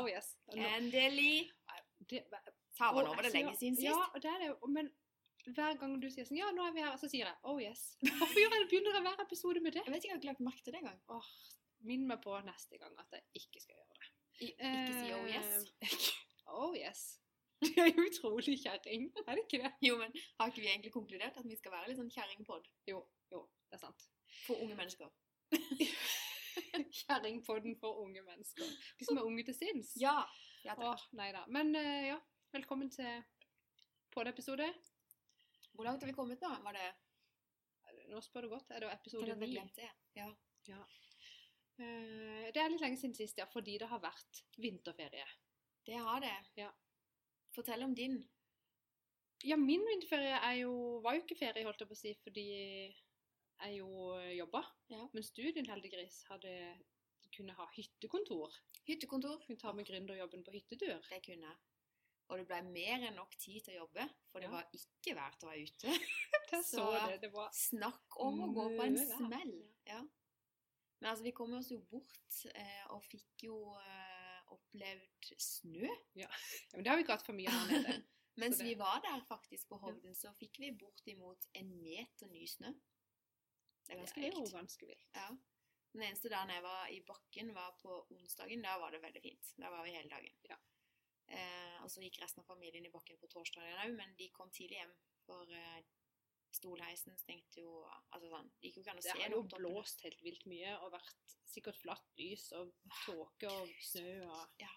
[0.00, 0.32] Oh yes.
[0.56, 1.50] Endelig!
[2.10, 2.24] det,
[2.80, 3.86] nå var det lenge siden sist.
[3.86, 4.50] Ja, det er det.
[4.72, 4.88] Men
[5.56, 6.96] hver gang du sier sånn Ja, nå er vi her.
[7.00, 7.84] Så sier jeg oh yes.
[8.18, 9.84] Hvorfor gjør jeg, begynner jeg hver episode med det?
[9.86, 11.00] Jeg vet ikke, jeg har ikke lagt merke til det engang.
[11.16, 11.30] Åh,
[11.88, 14.10] Minn meg på neste gang at jeg ikke skal gjøre det.
[14.40, 15.50] I- Ikke si oh yes.
[15.80, 15.94] Eh,
[16.60, 17.02] oh yes.
[17.64, 19.02] Det er jo utrolig kjerring.
[19.26, 19.70] Er det ikke det?
[19.84, 23.02] Jo, men har ikke vi egentlig konkludert at vi skal være litt sånn kjerringpod Jo,
[23.32, 24.06] jo, det er sant.
[24.46, 25.10] for unge mennesker?
[27.00, 28.70] Kjerringpodden for unge mennesker.
[28.98, 29.92] De som er unge til sinns.
[30.00, 30.16] Ja.
[30.64, 30.76] ja.
[30.76, 31.44] Åh, nei da.
[31.52, 32.18] Men eh, ja,
[32.54, 33.22] velkommen til
[34.14, 34.66] podiepisode.
[35.74, 36.50] Hvor langt har vi kommet nå?
[36.66, 36.88] Var det
[38.10, 38.70] Nå spør du godt.
[38.74, 39.52] Er det episode ni?
[40.18, 40.26] Ja.
[40.66, 40.80] Ja.
[41.78, 45.26] Eh, Det er litt lenge siden sist, ja, fordi det har vært vinterferie.
[45.86, 46.34] Det har det.
[46.58, 46.70] Ja.
[47.54, 48.18] Fortell om din.
[49.46, 50.72] Ja, min vinterferie er jo,
[51.04, 52.48] var jo ikke ferie, holdt jeg på å si, fordi
[53.64, 53.88] jeg jo
[54.38, 54.62] jobba.
[54.90, 55.06] Ja.
[55.12, 56.52] Mens du, din heldiggris, hadde
[57.36, 58.54] kunne ha hyttekontor.
[58.88, 59.42] Hyttekontor.
[59.46, 61.00] Kunne ta med gründerjobben på hyttetur.
[61.10, 61.58] Det kunne jeg.
[62.30, 64.52] Og det ble mer enn nok tid til å jobbe, for det Ja.
[64.54, 65.88] var ikke verdt å være ute.
[66.62, 67.20] Så Så- det.
[67.22, 69.54] Det var Snakk om å gå på en smell.
[69.86, 70.00] Ja.
[71.00, 75.88] Men altså, vi kom oss jo bort eh, og fikk jo eh, opplevd snø.
[76.14, 76.28] ja,
[76.74, 78.02] Men det har vi ikke hatt for mye her nede.
[78.40, 82.46] Mens det- vi var der faktisk på Hovden, så fikk vi bortimot en meter ny
[82.46, 82.72] snø.
[83.90, 85.06] Det er ganske Det er jo ganske vilt.
[85.18, 85.28] Ja.
[85.90, 88.62] Den eneste dagen jeg var i bakken, var på onsdagen.
[88.62, 89.48] Da var det veldig fint.
[89.58, 90.36] Da var vi hele dagen.
[90.46, 90.58] Ja.
[91.30, 94.50] Eh, og så gikk resten av familien i bakken på torsdagen òg, men de kom
[94.54, 94.92] tidlig hjem.
[95.26, 95.80] For eh,
[96.54, 97.74] stolheisen stengte jo
[98.12, 100.46] Altså sånn, det gikk jo ikke an å Det har jo noe blåst helt vilt
[100.50, 102.72] mye og vært sikkert flatt lys og
[103.04, 104.70] tåke og snø og Ja.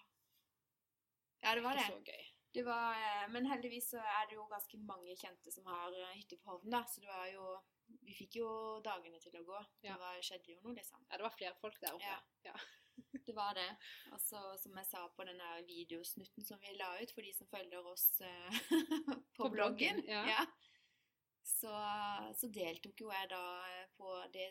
[1.42, 1.94] ja, det var Ikke det.
[1.94, 2.24] så gøy.
[2.54, 6.14] det var, eh, men heldigvis så er det jo ganske mange kjente som har eh,
[6.18, 6.84] hytte på Hovden, da.
[6.86, 7.48] Så det var jo
[8.04, 8.48] Vi fikk jo
[8.84, 9.60] dagene til å gå.
[9.82, 11.04] Det var, skjedde jo noe, liksom.
[11.08, 12.10] Ja, det var flere folk der oppe.
[12.10, 12.18] Ja.
[12.50, 12.56] Ja.
[13.26, 13.70] Det var det.
[14.14, 17.48] Og så, som jeg sa på den videosnutten som vi la ut for de som
[17.50, 18.60] følger oss eh,
[19.34, 20.44] på, På bloggen, bloggen, ja.
[21.44, 21.72] Så,
[22.38, 23.42] så deltok jo jeg da
[23.72, 24.46] eh, på det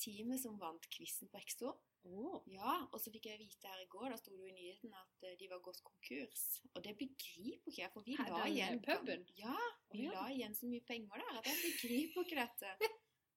[0.00, 1.74] teamet som vant quizen på Exo.
[2.06, 2.38] Oh.
[2.46, 4.92] Ja, og så fikk jeg vite her i går, da sto det jo i nyheten
[4.94, 6.44] at eh, de var gått konkurs.
[6.76, 9.24] Og det begriper ikke jeg, for vi her, la igjen puben?
[9.40, 9.56] Ja,
[9.90, 10.20] vi oh, ja.
[10.20, 12.92] la igjen så mye penger der at jeg begriper ikke dette.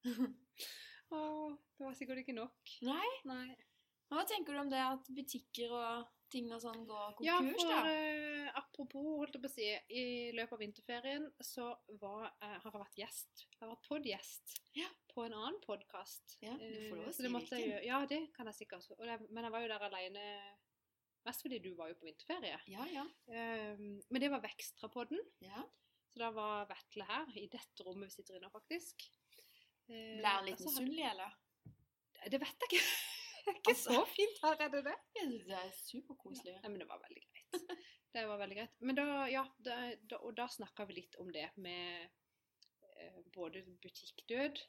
[1.17, 2.75] Åh, det var sikkert ikke nok.
[2.85, 3.47] Nei, Nei.
[4.13, 7.73] hva tenker du om det at butikker og ting og sånn går konkurs, Ja, for
[7.73, 8.61] da?
[8.79, 10.03] Eh, apropos, holdt jeg på å si, i
[10.35, 11.65] løpet av vinterferien så
[11.99, 13.43] var, eh, har jeg vært gjest.
[13.51, 14.87] Jeg har vært podgjest Ja.
[15.13, 16.37] på en annen podkast.
[16.41, 17.83] Ja, du får lov å si det hvilken.
[17.85, 18.87] Ja, det kan jeg sikkert.
[18.87, 20.25] Det, men jeg var jo der alene
[21.25, 22.59] mest fordi du var jo på vinterferie.
[22.67, 23.03] Ja, ja.
[23.27, 25.19] Um, men det var Vekstrapodden.
[25.41, 25.63] ja.
[26.11, 29.03] Så da var Vetle her, i dette rommet vi sitter i nå, faktisk.
[29.89, 31.35] Uh, Ble han litt misunnelig, eller?
[32.29, 32.81] Det vet jeg ikke.
[33.49, 34.95] Det er ikke så fint her, er det det?
[35.15, 36.55] Jeg synes det er superkoselig.
[36.61, 37.38] Nei, men det var veldig greit.
[38.19, 38.75] Det var veldig greit.
[38.83, 39.77] Men da, ja, da,
[40.11, 42.09] da, og da snakka vi litt om det med
[42.99, 44.59] eh, både butikkdød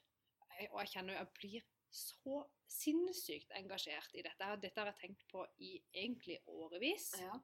[0.71, 2.37] Og jeg kjenner jo jeg blir så
[2.71, 4.51] sinnssykt engasjert i dette.
[4.63, 7.09] Dette har jeg tenkt på i egentlig årevis.
[7.19, 7.35] Ja.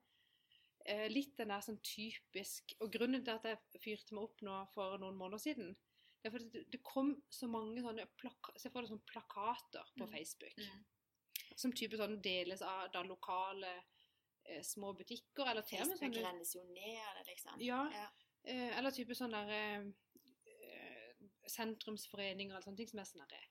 [0.86, 4.60] Eh, litt den der sånn typisk Og grunnen til at jeg fyrte meg opp nå
[4.74, 5.72] for noen måneder siden,
[6.20, 10.12] det er fordi det, kom så mange sånne plaka deg sånne plakater på Mm.
[10.12, 10.56] Facebook.
[10.58, 10.84] Mm.
[11.56, 13.72] Som type sånn deles av da lokale
[14.48, 17.60] eh, små butikker, eller til og med sånne rennes jo ned, liksom.
[17.64, 18.08] Ja, Ja.
[18.44, 19.86] eh, eller type sånn der eh,
[20.46, 23.44] eh, sentrumsforeninger eller sånne ting som er sånn derre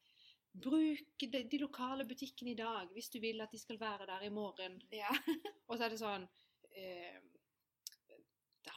[0.56, 4.24] Bruk de, de lokale butikkene i dag hvis du vil at de skal være der
[4.24, 4.78] i morgen.
[4.90, 5.10] Ja.
[5.68, 6.24] Og så er det sånn
[6.72, 7.18] eh,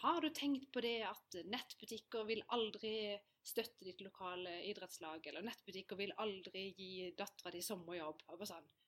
[0.03, 3.15] Har du tenkt på det at nettbutikker vil aldri
[3.47, 8.27] støtte ditt lokale idrettslag, eller nettbutikker vil aldri gi dattera di sommerjobb?
[8.29, 8.88] Og bare sånn, Eh,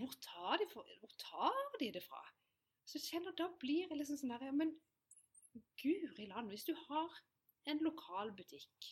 [0.00, 2.22] hvor tar, de for, hvor tar de det fra?
[2.88, 4.72] Så kjenner Da blir jeg liksom sånn der ja, Men
[5.80, 7.20] guri land, hvis du har
[7.70, 8.88] en lokal butikk,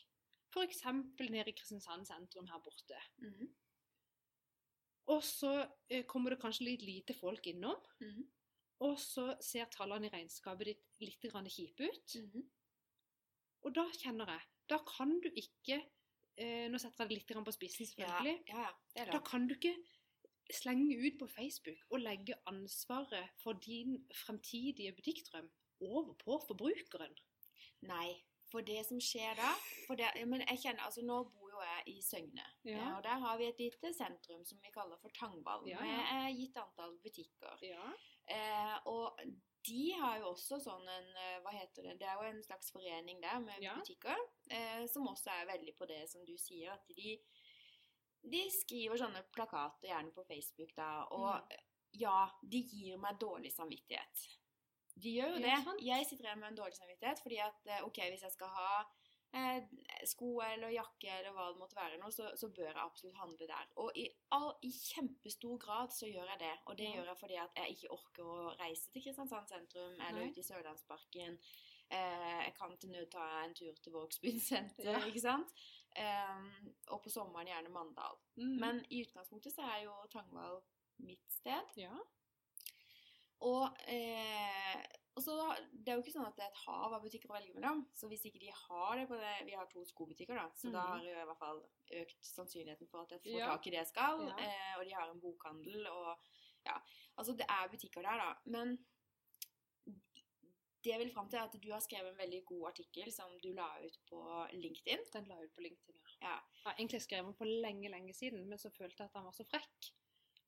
[0.53, 0.83] f.eks.
[0.85, 3.51] nede i Kristiansand sentrum her borte, mhm,
[5.15, 5.53] og så
[5.89, 8.27] eh, kommer det kanskje litt lite folk innom, mhm,
[8.87, 12.49] og så ser tallene i regnskapet ditt litt kjipe ut, mhm.
[13.67, 15.79] og da kjenner jeg Da kan du ikke
[16.37, 18.43] eh, Nå setter jeg det litt på spissen, selvfølgelig.
[18.51, 18.73] ja, ja.
[18.93, 19.73] Det er Da kan du ikke
[20.53, 25.51] slenge ut på Facebook og legge ansvaret for din fremtidige butikkdrøm
[25.81, 27.15] over på forbrukeren.
[27.87, 28.25] Nei.
[28.49, 29.51] For det som skjer da
[29.87, 32.47] for det, men jeg kjenner, altså Nå bor jo jeg i Søgne.
[32.65, 32.79] Ja.
[32.79, 36.31] Ja, Og der har vi et lite sentrum som vi kaller for Tangvall, Ja, Med
[36.31, 37.61] et gitt antall butikker.
[37.63, 37.91] Ja.
[38.29, 39.21] Eh, og
[39.69, 41.99] de har jo også sånn en eh, Hva heter det?
[42.01, 44.25] Det er jo en slags forening der med butikker.
[44.49, 47.19] Eh, som også er veldig på det som du sier, at de,
[48.23, 51.05] de skriver sånne plakater gjerne på Facebook da.
[51.11, 51.65] Og Mm.
[51.93, 54.29] ja, de gir meg dårlig samvittighet.
[54.99, 55.55] De gjør jo det.
[55.65, 55.85] det.
[55.87, 58.85] Jeg sitter igjen med en dårlig samvittighet fordi at eh, ok, hvis jeg skal ha
[59.33, 59.63] eh,
[60.05, 63.47] sko eller jakke eller hva det måtte være nå, så, så bør jeg absolutt handle
[63.47, 63.69] der.
[63.77, 66.53] Og i, all, i kjempestor grad så gjør jeg det.
[66.67, 66.95] Og det Ja.
[66.97, 70.29] gjør jeg fordi at jeg ikke orker å reise til Kristiansand sentrum eller Nei.
[70.31, 71.39] ut i Sørlandsparken.
[71.91, 74.99] Eh, jeg kan til nød ta en tur til Vågsbyen senter, Ja.
[75.07, 75.49] ikke sant?
[75.97, 76.45] Eh,
[76.93, 78.19] og på sommeren gjerne Mandal.
[78.37, 78.59] Mm.
[78.61, 80.61] Men i utgangspunktet så er jo Tangvall
[80.99, 81.63] mitt sted.
[81.77, 81.95] Ja.
[83.41, 84.83] Og, eh,
[85.17, 85.35] og så,
[85.73, 87.85] Det er jo ikke sånn at det er et hav av butikker å velge mellom.
[87.95, 90.83] Så hvis ikke de har det på det Vi har to skobutikker, da, så da
[90.83, 90.89] Mhm.
[90.91, 91.63] har jeg i hvert fall
[92.03, 93.47] økt sannsynligheten for at jeg får Ja.
[93.47, 94.27] tak i det jeg skal.
[94.29, 94.37] Ja.
[94.39, 96.19] Eh, og de har en bokhandel og
[96.67, 96.79] Ja.
[97.17, 98.35] Altså, det er butikker der, da.
[98.45, 98.85] Men
[100.85, 103.33] det jeg vil fram til, er at du har skrevet en veldig god artikkel som
[103.43, 104.21] du la ut på
[104.55, 105.07] LinkedIn.
[105.15, 106.01] Den la ut på LinkedIn.
[106.23, 106.29] Ja.
[106.29, 106.35] Ja.
[106.35, 109.27] Jeg har egentlig skrevet den for lenge, lenge siden, men så følte jeg at den
[109.29, 109.91] var så frekk.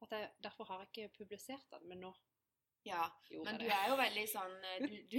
[0.03, 2.13] At jeg, derfor har jeg ikke publisert den, men nå
[2.89, 3.05] Ja,
[3.45, 5.19] Men du er jo veldig sånn eh, du, du,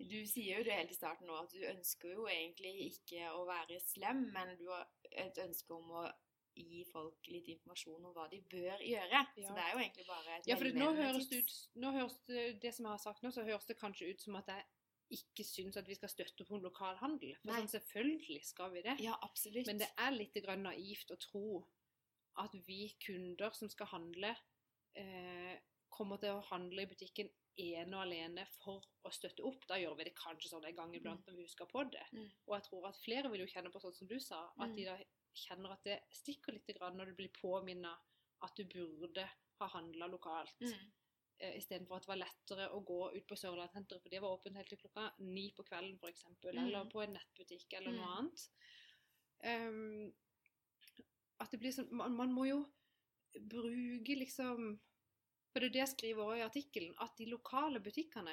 [0.00, 3.42] du sier jo det helt i starten nå, at du ønsker jo egentlig ikke å
[3.44, 6.06] være slem, men du har et ønske om å
[6.54, 9.10] gi folk litt informasjon om hva de bør gjøre.
[9.10, 9.24] Ja.
[9.34, 11.52] Så det er jo egentlig bare et Ja, for nå høres det ut
[11.82, 14.36] nå høres det, det som jeg har sagt nå, så høres det kanskje ut som
[14.36, 14.64] at jeg
[15.18, 17.34] ikke syns at vi skal støtte opp om lokal handel.
[17.42, 18.96] For sånn, selvfølgelig skal vi det.
[19.04, 19.66] Ja, absolutt.
[19.68, 21.64] Men det er litt grann naivt å tro
[22.42, 24.32] at vi kunder som skal handle,
[24.98, 25.58] eh,
[25.90, 29.62] kommer til å handle i butikken ene og alene for å støtte opp.
[29.68, 32.02] Da gjør vi det kanskje sånn en gang iblant når vi husker på det.
[32.12, 32.30] Mm.
[32.48, 34.74] Og jeg tror at flere vil jo kjenne på sånn som du sa, at Mm.
[34.76, 34.96] de da
[35.34, 37.96] kjenner at det stikker litt grann når du blir påminnet
[38.44, 39.24] at du burde
[39.60, 40.60] ha handla lokalt.
[40.60, 40.92] Mm.
[41.40, 44.56] Eh, Istedenfor at det var lettere å gå ut på Sørlandssenteret, for det var åpent
[44.56, 46.58] helt til klokka ni på kvelden f.eks., Mm.
[46.66, 48.16] eller på en nettbutikk eller noe Mm.
[48.18, 48.48] annet.
[49.44, 50.14] Um,
[51.40, 52.64] at det blir sånn man, man må jo
[53.50, 54.78] bruke liksom
[55.52, 58.32] For det er det jeg skriver også i artikkelen, at de lokale butikkene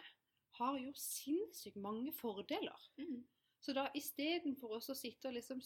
[0.57, 2.80] har jo sinnssykt mange fordeler.
[2.98, 3.19] Mm.
[3.62, 5.62] Så da istedenfor å sitte og liksom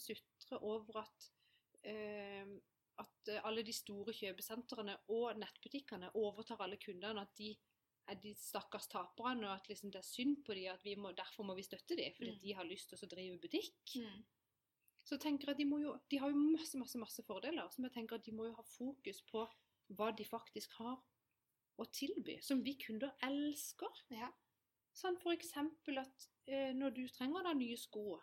[0.46, 1.30] sutre over at
[1.84, 2.46] eh,
[2.98, 7.50] at eh, alle de store kjøpesentrene og nettbutikkene overtar alle kundene, at de
[8.08, 11.10] er de stakkars taperne, og at liksom det er synd på dem, at vi må,
[11.12, 12.40] derfor må vi støtte dem, fordi Mm.
[12.40, 13.96] de har lyst til å drive butikk.
[13.96, 14.24] Mm.
[15.04, 17.84] Så tenker jeg at de må jo, de har jo masse, masse, masse fordeler, som
[17.84, 19.46] jeg tenker at de må jo ha fokus på
[19.90, 20.96] hva de faktisk har
[21.78, 23.92] å tilby, som vi kunder elsker.
[24.10, 24.30] Ja.
[24.94, 28.22] Sånn for eksempel at eh, når du trenger deg nye sko,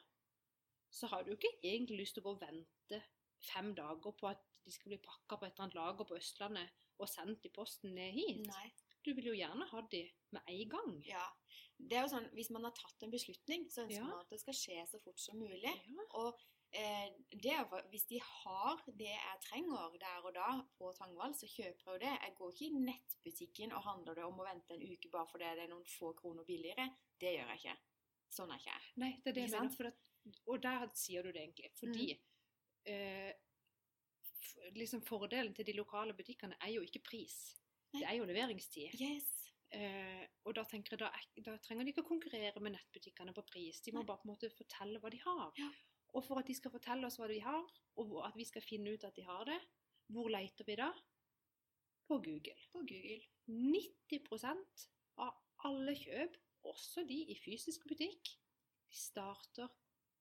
[0.93, 2.99] så har du ikke egentlig lyst til å gå og vente
[3.49, 6.83] fem dager på at de skal bli pakka på et eller annet lager på Østlandet
[7.01, 8.45] og sendt i posten ned hit.
[8.47, 8.67] Nei.
[9.03, 10.93] Du vil jo gjerne ha de med en gang.
[11.03, 11.25] Ja.
[11.75, 14.05] Det er jo sånn, Hvis man har tatt en beslutning, så ønsker Ja.
[14.07, 15.73] man at det skal skje så fort som mulig.
[15.73, 16.05] Ja.
[16.21, 16.39] Og
[16.71, 20.47] eh, det er, hvis de har det jeg trenger der og da
[20.77, 22.13] på Tangvall, så kjøper jeg jo det.
[22.23, 25.51] Jeg går ikke i nettbutikken og handler det om å vente en uke bare fordi
[25.59, 26.87] det er noen få kroner billigere.
[27.19, 27.77] Det gjør jeg ikke.
[28.31, 28.87] Sånn er ikke jeg.
[29.03, 29.75] Nei, det er det jeg mener.
[29.75, 30.12] For at,
[30.47, 31.71] og der sier du det egentlig.
[31.79, 32.07] Fordi
[32.89, 33.31] eh,
[34.43, 37.37] f- liksom fordelen til de lokale butikkene er jo ikke pris.
[37.93, 38.95] Det er jo leveringstid.
[39.01, 39.29] Yes.
[39.73, 41.09] Eh, og da tenker jeg da,
[41.45, 43.81] da trenger de ikke å konkurrere med nettbutikkene på pris.
[43.85, 44.07] De må Nei.
[44.09, 45.51] bare på en måte fortelle hva de har.
[45.61, 45.69] Ja.
[46.13, 47.63] Og for at de skal fortelle oss hva de har,
[47.97, 49.59] og at vi skal finne ut at de har det,
[50.13, 50.91] hvor leter vi da?
[52.09, 52.57] På Google.
[52.73, 53.21] På Google.
[53.49, 54.87] 90%
[55.23, 55.31] av
[55.65, 56.35] alle kjøp,
[56.69, 58.29] også de i fysisk butikk,
[58.89, 59.71] de starter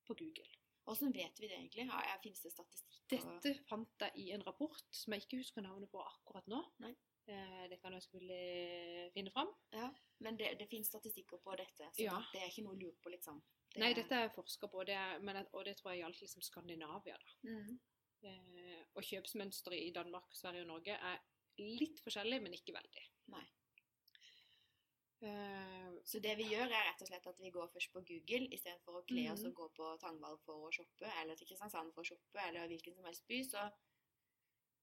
[0.06, 0.48] på Google.
[0.90, 1.84] Åssen vet vi det egentlig?
[1.90, 2.96] Har jeg, Finnes det statistikk?
[3.12, 6.58] Dette fant jeg i en rapport som jeg ikke husker navnet på akkurat nå.
[6.82, 6.90] Nei.
[7.30, 8.38] Eh, det kan jeg skulle
[9.14, 9.52] finne fram.
[9.70, 12.16] Ja, Men det, det finnes statistikker på dette, så Ja.
[12.32, 13.38] det er ikke noe å lure på, liksom.
[13.72, 16.42] Det Nei, dette er forska på, det er, men, og det tror jeg gjaldt liksom
[16.42, 17.16] Skandinavia.
[17.16, 17.38] da.
[17.48, 17.78] Mm.
[18.22, 21.22] Eh, og kjøpsmønsteret i Danmark, Sverige og Norge er
[21.58, 23.06] litt forskjellig, men ikke veldig.
[23.32, 23.46] Nei.
[25.22, 28.48] Eh, Så det vi gjør, er rett og slett at vi går først på Google
[28.50, 29.46] istedenfor å kle oss Mhm.
[29.50, 32.94] og gå på Tangvall for å shoppe, eller til Kristiansand for å shoppe, eller hvilken
[32.94, 33.70] som helst by, så,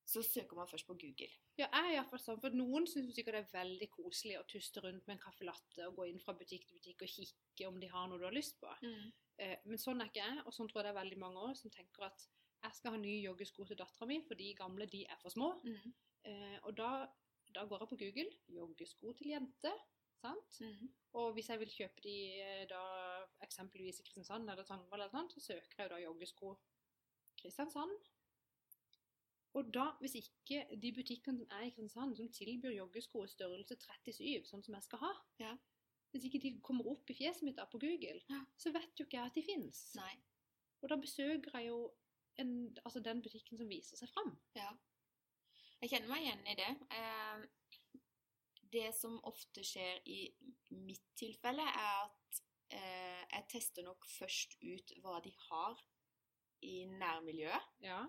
[0.06, 1.30] så søker man først på Google.
[1.58, 4.40] ja, jeg er i hvert fall sånn, for Noen syns sikkert det er veldig koselig
[4.40, 7.10] å tuste rundt med en caffè latte og gå inn fra butikk til butikk og
[7.10, 8.72] kikke om de har noe du har lyst på.
[9.38, 11.56] Eh, men sånn er ikke jeg, og sånn tror jeg det er veldig mange òg,
[11.58, 12.28] som tenker at
[12.64, 15.62] jeg skal ha nye joggesko til dattera mi, for de gamle de er for små.
[15.64, 15.94] Mm.
[16.26, 17.08] Eh, og da,
[17.54, 18.32] da går jeg på Google.
[18.50, 19.72] Joggesko til jente.
[20.22, 20.60] Sant?
[20.62, 20.90] Mhm.
[21.20, 22.82] Og hvis jeg vil kjøpe de eh, da
[23.42, 26.54] eksempelvis i Kristiansand eller Tangvall, eller sånt, så søker jeg jo da joggesko
[27.42, 27.96] Kristiansand.
[29.58, 33.76] Og da, hvis ikke de butikkene som er i Kristiansand, som tilbyr joggesko i størrelse
[33.82, 35.56] 37, sånn som jeg skal ha Ja.
[36.12, 38.40] Hvis ikke de kommer opp i fjeset mitt da på Google, Ja.
[38.58, 39.96] så vet jo ikke jeg at de fins.
[40.82, 41.92] Og da besøker jeg jo
[42.38, 44.32] en, altså den butikken som viser seg fram.
[44.56, 44.72] Ja.
[45.82, 46.70] Jeg kjenner meg igjen i det.
[46.92, 47.44] Eh,
[48.72, 50.22] det som ofte skjer i
[50.78, 52.42] mitt tilfelle, er at
[52.76, 55.80] eh, jeg tester nok først ut hva de har
[56.66, 57.70] i nærmiljøet.
[57.86, 58.04] Ja.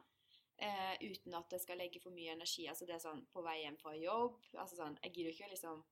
[0.61, 2.67] Eh, uten at det skal legge for mye energi.
[2.69, 4.43] Altså det er sånn på vei hjem fra jobb.
[4.59, 5.85] altså sånn, Jeg gidder ikke liksom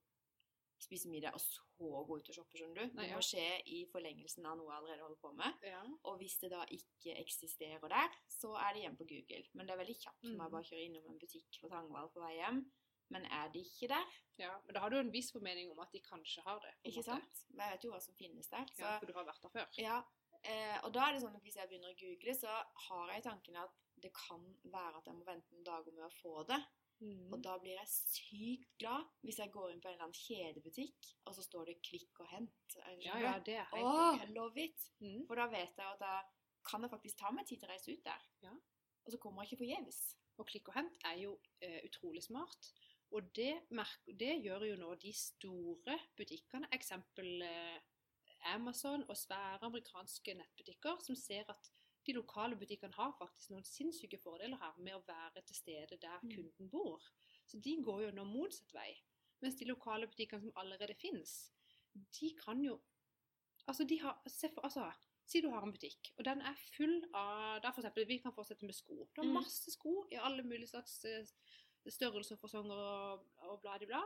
[0.78, 1.64] spise middag og så
[2.06, 2.92] gå ut og shoppe, skjønner du.
[3.00, 5.64] Det må skje i forlengelsen av noe jeg allerede holder på med.
[5.66, 5.80] ja.
[6.06, 9.42] Og hvis det da ikke eksisterer der, så er det hjem på Google.
[9.54, 10.22] Men det er veldig kjapt.
[10.22, 10.42] når Mm.
[10.44, 12.60] Jeg bare kjører innom en butikk på Tangvall på vei hjem.
[13.10, 14.52] Men er de ikke der, ja.
[14.66, 16.74] Men da har du en viss formening om at de kanskje har det.
[16.84, 17.10] ikke måte.
[17.10, 17.44] sant?
[17.50, 18.66] Men jeg vet jo hva som finnes der.
[18.74, 19.68] Så, Ja, for du har vært der før.
[19.78, 20.02] ja.
[20.44, 22.52] Eh, og da er det sånn at hvis jeg begynner å google, så
[22.88, 26.04] har jeg i tanken at det kan være at jeg må vente noen dager med
[26.06, 26.60] å få det.
[27.00, 27.32] Mm.
[27.32, 31.10] Og da blir jeg sykt glad hvis jeg går inn på en eller annen kjedebutikk,
[31.26, 32.78] og så står det 'klikk og hent'.
[33.02, 33.54] Ja, ja, det.
[33.54, 34.34] er helt ok.
[34.34, 34.90] love it!
[35.00, 35.26] Mm.
[35.26, 36.22] For da vet jeg at da
[36.70, 38.22] kan jeg faktisk ta meg tid til å reise ut der.
[38.42, 38.54] Ja.
[39.04, 40.16] Og så kommer jeg ikke forgjeves.
[40.38, 42.72] Og klikk og hent er jo eh, utrolig smart.
[43.10, 43.54] Og det,
[44.20, 47.78] det gjør jo nå de store butikkene, eksempel eh,
[48.54, 51.70] Amazon og svære amerikanske nettbutikker, som ser at
[52.06, 56.20] de lokale butikkene har faktisk noen sinnssyke fordeler her med å være til stede der
[56.22, 56.30] Mm.
[56.34, 57.02] kunden bor.
[57.46, 58.92] Så de går jo nå motsatt vei.
[59.40, 61.52] Mens de lokale butikkene som allerede fins,
[62.20, 62.80] de kan jo
[63.68, 64.92] Altså, de har se for, altså,
[65.26, 68.32] Si du har en butikk, og den er full av da for eksempel, Vi kan
[68.32, 69.04] fortsette med sko.
[69.14, 69.34] Du har Mm.
[69.34, 71.04] masse sko i alle mulige slags
[71.86, 74.02] eh, og fasonger og, og blad bla.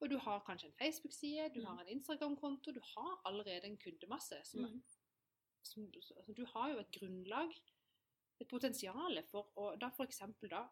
[0.00, 1.66] Og du har kanskje en Facebook-side, du Mm.
[1.66, 4.44] har en Instagram-konto, du har allerede en kundemasse.
[4.44, 4.82] Som, Mm.
[5.62, 7.50] som, altså, du har jo et grunnlag,
[8.40, 10.18] et potensial for å da f.eks.
[10.50, 10.68] da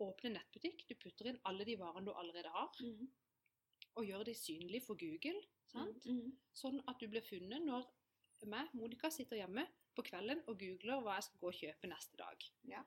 [0.00, 0.86] åpne nettbutikk.
[0.88, 3.08] Du putter inn alle de varene du allerede har, Mm.
[3.96, 5.40] og gjør de synlige for Google.
[5.66, 6.04] Sant?
[6.06, 6.32] Mm.
[6.54, 7.84] Sånn at du blir funnet når
[8.46, 12.16] meg, Monica, sitter hjemme på kvelden og googler hva jeg skal gå og kjøpe neste
[12.16, 12.36] dag.
[12.64, 12.82] Ja.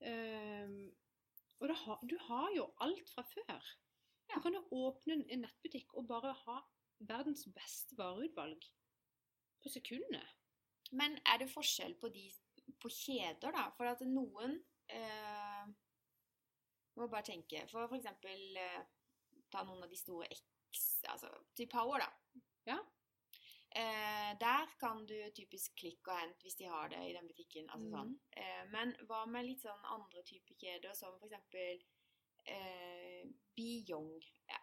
[0.00, 0.92] Ehm,
[1.60, 3.68] og da har, du har jo alt fra før.
[4.28, 4.34] Ja.
[4.36, 6.56] Du kan jo åpne en- nettbutikk og bare ha
[7.00, 8.64] verdens beste vareutvalg
[9.62, 10.26] på sekundet.
[10.92, 12.26] Men er det forskjell på, de,
[12.82, 13.68] på kjeder, da?
[13.76, 14.58] For at noen
[14.88, 15.66] eh,
[16.96, 17.66] Må bare tenke.
[17.68, 18.06] For f.eks.
[18.24, 18.84] eh,
[19.52, 22.40] ta noen av de store X, altså til Power, da.
[22.66, 22.78] Ja.
[23.76, 27.66] Eh, der kan du typisk klikke og hente hvis de har det i den butikken.
[27.70, 27.92] altså mm.
[27.96, 28.14] sånn.
[28.40, 31.82] Eh, men hva med litt sånn andre typer kjeder, som eksempel
[32.54, 34.14] eh, Beyong?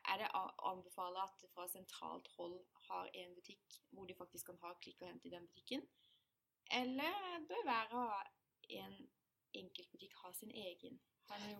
[0.10, 4.62] Er det å anbefale at fra sentralt hold har en butikk hvor de faktisk kan
[4.64, 5.86] ha klikk og hent i den butikken?
[6.74, 8.22] Eller bør være å ha
[8.82, 8.98] en
[9.54, 10.98] enkeltbutikk ha sin egen?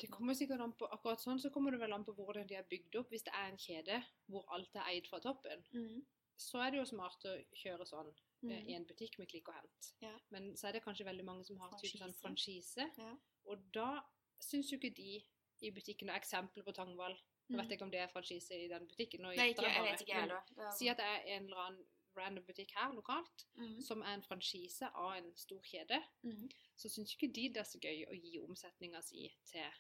[0.02, 2.58] Det kommer sikkert an på, akkurat sånn så kommer det vel an på hvordan de
[2.58, 3.14] er bygd opp.
[3.14, 6.04] Hvis det er en kjede hvor alt er eid fra toppen, Mhm.
[6.38, 8.08] Så er det jo smart å kjøre sånn
[8.44, 8.70] eh, Mhm.
[8.70, 9.94] i en butikk med klikk og hent.
[10.02, 10.20] Ja.
[10.32, 12.74] Men så er det kanskje veldig mange som har type sånn Franchise.
[12.76, 12.98] franchise.
[12.98, 13.16] Ja.
[13.46, 14.02] Og da
[14.42, 15.24] syns jo ikke de
[15.62, 17.16] i butikken og er Eksempel på Tangvall.
[17.50, 19.22] Jeg vet jeg ikke om det er franchise i den butikken.
[19.22, 20.42] nå Nei, ikke, jeg vet ikke, heller.
[20.58, 21.86] Er- Si at det er en eller annen
[22.18, 23.82] random butikk her lokalt, mm.
[23.82, 26.50] som er en franchise av en stor kjede, Mm.
[26.78, 29.72] så syns ikke de det er så gøy å gi omsetninga si til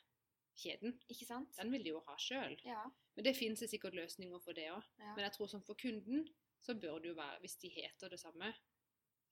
[0.58, 1.00] kjeden.
[1.10, 1.56] Ikke sant?
[1.58, 2.58] Den vil de jo ha sjøl.
[2.66, 2.84] Ja.
[3.16, 4.84] Men det finnes sikkert løsninger for det òg.
[5.00, 5.14] ja.
[5.16, 6.28] Men jeg tror som for kunden,
[6.64, 8.54] så bør det jo være, hvis de heter det samme,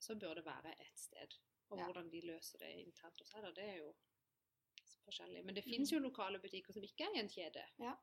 [0.01, 1.35] så bør det være ett sted.
[1.71, 1.85] Og Ja.
[1.87, 3.93] hvordan de løser det internt hos seg, det er jo
[5.05, 5.43] forskjellig.
[5.45, 7.63] Men det finnes jo lokale butikker som ikke er i en kjede.
[7.77, 7.85] Mm.
[7.85, 7.93] Ja.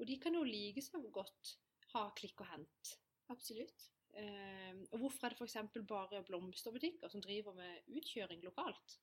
[0.00, 1.56] Og de kan jo like så godt
[1.92, 2.94] ha klikk og hent.
[3.28, 3.90] Absolutt.
[4.14, 5.56] Eh, og hvorfor er det f.eks.
[5.86, 8.96] bare blomsterbutikker som driver med utkjøring lokalt?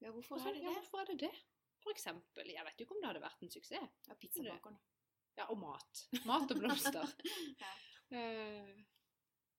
[0.00, 0.62] Ja, hvorfor er det det?
[0.64, 1.34] ja, hvorfor er det det?
[1.82, 3.92] For eksempel, jeg vet jo ikke om det hadde vært en suksess.
[4.08, 4.78] Ja, pizzabakerne.
[5.36, 6.06] Ja, og mat.
[6.26, 7.06] Mat og blomster.
[7.62, 7.72] Ja.
[8.12, 8.72] Eh,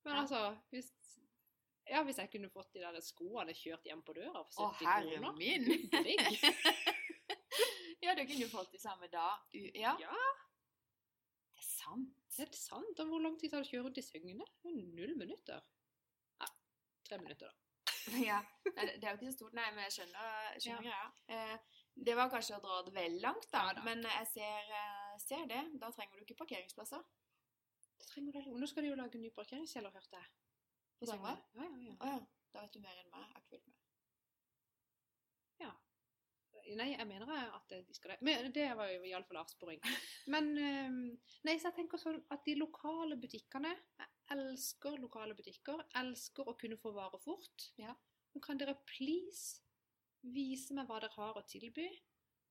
[0.05, 0.89] men altså hvis,
[1.89, 4.89] ja, hvis jeg kunne fått de der skoene kjørt hjem på døra for Å, 70
[4.89, 5.63] herre kroner min!
[8.03, 9.29] Ja, du kunne fått de samme da.
[9.79, 10.15] Ja, Ja,
[11.55, 12.09] det er sant.
[12.35, 12.99] det er sant.
[12.99, 14.47] Og hvor lang tid tar det å kjøre rundt i Søgne?
[14.67, 15.61] Null minutter.
[16.41, 16.49] Ja,
[17.07, 17.55] tre minutter, da.
[18.27, 18.41] Ja,
[18.75, 21.05] det er jo ikke så stort, nei, men jeg skjønner, skjønner greia.
[21.31, 21.79] Eh,
[22.09, 23.83] det var kanskje å dra det vel langt, da, Ja da.
[23.87, 25.61] men jeg ser, eh, ser det.
[25.79, 27.05] Da trenger du ikke parkeringsplasser.
[28.03, 28.59] Det trenger du heller.
[28.59, 30.31] Nå skal de jo lage ny parkeringskjeller, hørte jeg.
[30.99, 31.39] På Tangvall?
[31.55, 31.93] Ja, ja, ja.
[31.95, 32.17] Å ja,
[32.51, 33.29] da vet du mer enn meg.
[33.39, 33.77] Akkurat meg.
[35.63, 35.71] Ja.
[36.79, 38.19] Nei, jeg mener at de skal det.
[38.27, 39.79] Men det var jo iallfall avsporing.
[40.35, 40.99] Men eh,
[41.47, 45.85] Nei, så jeg tenker sånn at de lokale butikkene Jeg elsker lokale butikker.
[46.03, 47.69] Elsker å kunne få varer fort.
[47.79, 47.95] Ja.
[48.35, 49.63] Men kan dere please
[50.35, 51.87] vise meg hva dere har å tilby?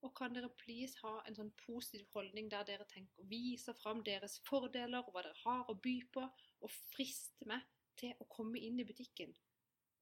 [0.03, 4.39] Og kan dere please ha en sånn positiv holdning der dere tenker, viser fram deres
[4.49, 6.25] fordeler og hva dere har å by på,
[6.61, 7.63] og friste meg
[7.99, 9.31] til å komme inn i butikken?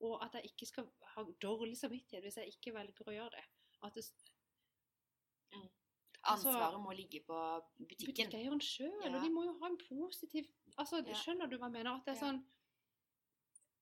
[0.01, 3.45] Og at jeg ikke skal ha dårlig samvittighet hvis jeg ikke velger å gjøre det.
[3.83, 4.05] At det,
[5.51, 5.67] Mm.
[6.23, 7.37] Altså, Ansvaret må ligge på
[7.77, 8.29] butikken.
[8.31, 9.17] butikkeieren sjøl, Ja.
[9.17, 10.45] og de må jo ha en positiv
[10.77, 11.13] Altså, Ja.
[11.13, 11.91] skjønner du hva jeg mener?
[11.97, 12.31] At det er Ja.
[12.31, 12.45] sånn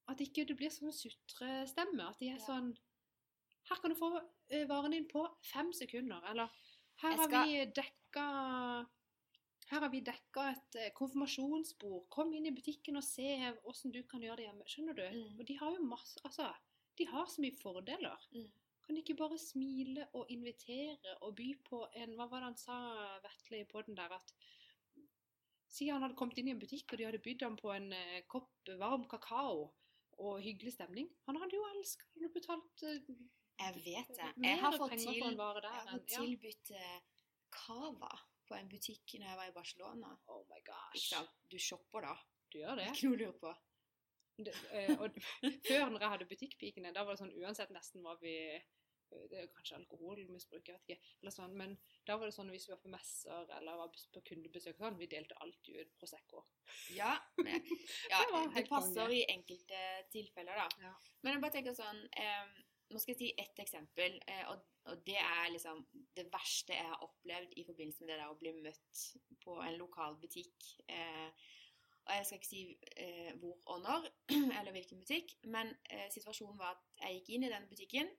[0.08, 2.02] At ikke det blir sånn sutrestemme.
[2.10, 2.76] At de er sånn
[3.70, 4.10] Her kan du få
[4.50, 6.24] eh, varen din på fem sekunder.
[6.32, 6.50] Eller
[7.04, 8.26] her har skal- vi dekka
[9.70, 12.08] her har vi dekka et eh, konfirmasjonsbord.
[12.10, 13.28] Kom inn i butikken og se
[13.70, 14.66] åssen du kan gjøre det hjemme.
[14.66, 15.04] Skjønner du?
[15.14, 15.36] Mm.
[15.40, 16.48] Og de har jo masse Altså,
[16.98, 18.26] de har så mye fordeler.
[18.34, 18.48] Mm.
[18.86, 22.58] Kan de ikke bare smile og invitere og by på en Hva var det han
[22.58, 22.78] sa,
[23.22, 24.34] Vetle, på den der at
[25.70, 27.92] Siden han hadde kommet inn i en butikk, og de hadde bydd ham på en
[27.94, 29.68] eh, kopp varm kakao
[30.18, 31.12] og hyggelig stemning.
[31.28, 32.84] Han hadde jo elska Han hadde betalt
[33.60, 34.32] Jeg vet det.
[34.46, 37.00] Jeg har fått, til, jeg har fått tilbudt eh,
[37.54, 38.12] cava
[38.50, 40.14] på en butikk når jeg var i Barcelona.
[40.32, 41.12] Oh my gosh.
[41.52, 42.16] Du shopper da.
[42.50, 42.90] Du gjør det?
[42.94, 43.54] Ikke noe å lure på.
[44.40, 45.18] det eh, og
[45.68, 48.64] før, når jeg hadde butikkpikene, da var det sånn uansett nesten hva vi eh,
[49.30, 51.14] det er kanskje alkoholmisbruk, jeg vet ikke.
[51.22, 51.76] Eller sånn, men
[52.08, 55.10] da var det sånn hvis vi var på messer eller var på kundebesøk, sånn, vi
[55.12, 56.46] delte alt ut Prosecco.
[56.96, 57.66] Ja, men,
[58.14, 60.68] ja Det det passer i enkelte tilfeller, da.
[60.88, 60.96] Ja.
[61.22, 62.58] Men jeg bare tenker sånn eh,
[62.90, 65.84] Nå skal jeg si ett eksempel, eh, og, og det er liksom
[66.18, 69.04] det verste jeg har opplevd i forbindelse med det der å bli møtt
[69.44, 70.72] på en lokal butikk.
[70.90, 71.30] Eh,
[72.08, 72.64] og jeg skal ikke si
[73.04, 74.10] eh, hvor og når,
[74.60, 78.14] eller hvilken butikk, men eh, situasjonen var at jeg gikk inn i den butikken,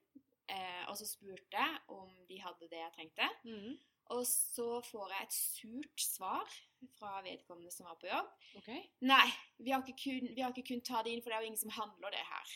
[0.91, 3.27] og så spurte jeg om de hadde det jeg trengte.
[3.47, 3.77] Mm.
[4.11, 6.55] Og så får jeg et surt svar
[6.97, 8.33] fra vedkommende som var på jobb.
[8.59, 8.81] Okay.
[9.07, 9.27] Nei,
[9.61, 11.51] vi har ikke kun, vi har ikke kunnet ta det inn, for det er jo
[11.51, 12.51] ingen som handler det her.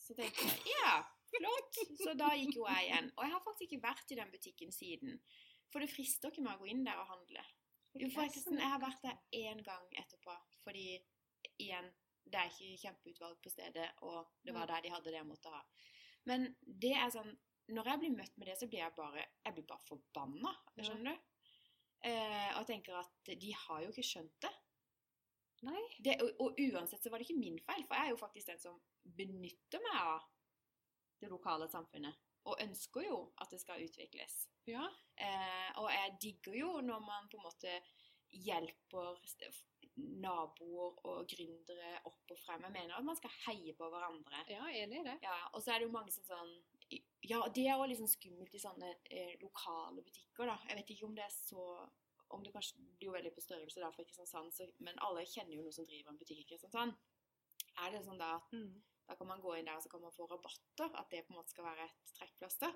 [0.00, 0.94] Så tenkte jeg, ja,
[1.32, 1.80] flott.
[2.00, 3.10] Så da gikk jo jeg igjen.
[3.16, 5.20] Og jeg har faktisk ikke vært i den butikken siden.
[5.72, 7.44] For det frister ikke meg å gå inn der og handle.
[7.96, 10.34] Jo, forresten, jeg har vært der én gang etterpå,
[10.66, 10.98] fordi
[11.62, 11.88] igjen,
[12.26, 15.52] det er ikke kjempeutvalg på stedet, og det var der de hadde det jeg måtte
[15.54, 15.62] ha.
[16.28, 17.30] Men det er sånn,
[17.72, 21.16] når jeg blir møtt med det, så blir jeg bare, jeg blir bare forbanna, skjønner
[21.16, 21.32] du?
[22.06, 24.52] Eh, og tenker at de har jo ikke skjønt det.
[25.64, 25.82] Nei.
[26.04, 28.50] det og, og uansett så var det ikke min feil, for jeg er jo faktisk
[28.50, 28.76] den som
[29.16, 30.26] benytter meg av
[31.20, 32.14] det lokale samfunnet.
[32.46, 34.34] Og ønsker jo at det skal utvikles.
[34.70, 34.84] Ja.
[35.18, 37.72] Eh, og jeg digger jo når man på en måte
[38.30, 39.18] hjelper
[39.96, 42.64] naboer og gründere opp og frem.
[42.66, 44.42] Jeg mener at man skal heie på hverandre.
[44.50, 45.18] ja, enig i det.
[45.24, 46.56] Ja, og så er det jo mange som sånn
[47.26, 50.58] Ja, det er jo liksom skummelt i sånne eh, lokale butikker, da.
[50.68, 51.62] Jeg vet ikke om det er så
[52.30, 55.54] Om det kanskje blir jo veldig på størrelse da for Kristiansand, så, men alle kjenner
[55.54, 56.96] jo noen som driver en butikk i Kristiansand.
[57.78, 58.82] Er det sånn da at Mm.
[59.06, 60.94] Da kan man gå inn der og så kan man få rabatter?
[60.98, 62.72] At det på en måte skal være et trekkplaster?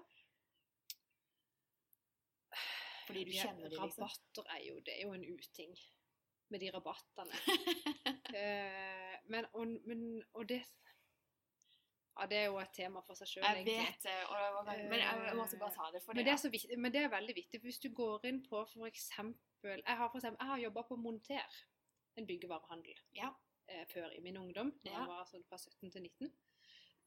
[3.06, 4.04] Fordi du kjenner det, liksom.
[4.04, 5.72] Rabatter er jo Det er jo en uting
[6.50, 7.40] med de rabattene.
[8.34, 10.62] uh, men, og, men Og det
[12.20, 14.98] Ja, det er jo et tema for seg sjøl, Jeg vet det, og det men
[15.00, 16.02] jeg, måtte bare ta det.
[16.04, 17.60] For Men det, det, er så viktig, men det er veldig viktig.
[17.62, 21.62] Hvis du går inn på eksempel Jeg har, for eksempel, jeg har jobba på Monter,
[22.18, 23.30] en byggevarehandel, Ja.
[23.70, 24.72] Eh, før i min ungdom.
[24.84, 26.32] Da jeg var sånn fra 17 til 19.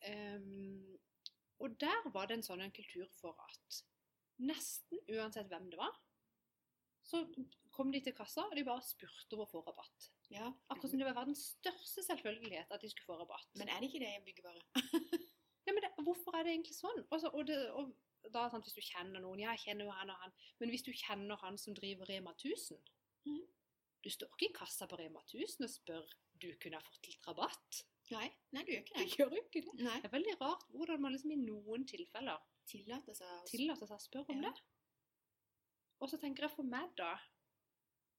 [0.04, 0.95] Um,
[1.63, 3.84] og der var det en sånn en kultur for at
[4.43, 5.93] nesten uansett hvem det var,
[7.04, 7.21] så
[7.76, 10.10] kom de til kassa, og de bare spurte om å få rabatt.
[10.32, 10.47] ja.
[10.71, 13.49] Akkurat som det var verdens største selvfølgelighet at de skulle få rabatt.
[13.60, 14.63] Men er det ikke det i byggevare?
[15.67, 17.04] Nei, men det, hvorfor er det egentlig sånn?
[17.10, 17.93] Også, og det, og
[18.32, 20.36] da, sant, Hvis du kjenner noen Ja, jeg kjenner jo han og han.
[20.62, 22.80] Men hvis du kjenner han som driver Rema 1000
[23.28, 23.41] mm.
[24.04, 27.27] Du står ikke i kassa på Rema 1000 og spør du kunne ha fått litt
[27.27, 27.79] rabatt.
[28.12, 29.17] Nei, nei, du gjør ikke Du det.
[29.17, 29.73] gjør ikke det.
[29.86, 29.95] Nei.
[30.03, 33.97] Det er veldig rart hvordan man liksom i noen tilfeller Tillater seg å tillater seg
[33.97, 34.51] å spørre om Ja.
[34.51, 34.62] det.
[36.03, 37.13] Og så tenker jeg for meg, da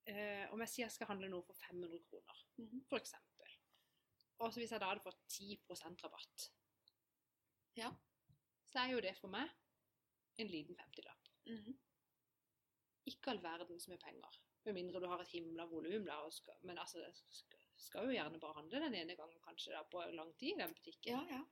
[0.06, 3.54] eh, Om jeg sier jeg skal handle noe for 500 kroner, mm for eksempel.
[4.40, 5.60] Og så hvis jeg da hadde fått 10
[6.02, 6.50] rabatt,
[7.76, 7.90] Ja.
[8.72, 9.48] så er jo det for meg
[10.38, 11.28] en liten 50-lapp.
[11.46, 11.78] Mhm.
[13.06, 14.40] Ikke all verden som er penger.
[14.64, 16.06] Med mindre du har et himla volum.
[16.62, 16.98] Men altså,
[17.80, 20.74] skal, jo gjerne bare handle den ene gangen kanskje da, på lang tid i den
[20.76, 21.16] butikken.
[21.16, 21.42] Ja, ja.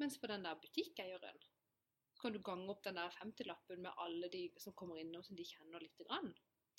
[0.00, 1.38] Mens for den der butikkeieren
[2.16, 5.36] så kan du gange opp den der 50-lappen med alle de som kommer innom som
[5.36, 6.30] de kjenner lite grann.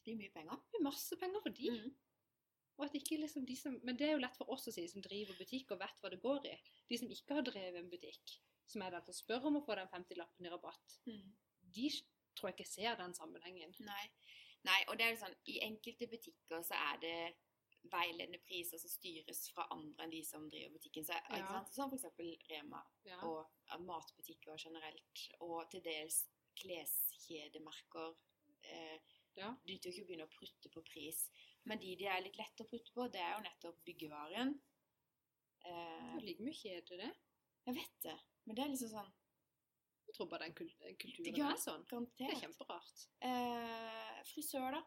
[0.01, 0.61] Det er mye penger.
[0.71, 1.71] Det er masse penger for de.
[1.75, 1.95] Mm.
[2.77, 4.85] Og at ikke liksom de som, men det er jo lett for oss å si,
[4.89, 6.55] som driver butikk og vet hva det går i.
[6.89, 8.37] De som ikke har drevet en butikk,
[8.69, 11.25] som er den som spør om å få den 50-lappen i rabatt, mm.
[11.77, 11.89] de
[12.37, 13.73] tror jeg ikke ser den sammenhengen.
[13.85, 14.05] Nei.
[14.67, 17.17] Nei, og det er jo sånn, i enkelte butikker så er det
[17.91, 21.05] veiledende priser som styres fra andre enn de som driver butikken.
[21.05, 21.63] Så, Ja.
[21.71, 23.19] Som for eksempel Rema Ja.
[23.23, 23.47] og
[23.79, 28.15] matbutikker generelt, og til dels kleskjedemerker.
[28.63, 28.99] Eh,
[29.37, 29.51] Ja.
[29.67, 31.29] De tør ikke å begynne å prutte på pris.
[31.63, 34.59] Men de det er litt lett å prutte på, det er jo nettopp byggevaren.
[35.63, 37.11] Eh, det ligger mye kjede, i det.
[37.67, 39.13] jeg vet det, men det er liksom sånn
[40.07, 41.83] Jeg tror bare den kulturen Ja, er sånn.
[42.17, 43.07] Det er kjemperart.
[43.21, 44.81] Eh, frisør, da?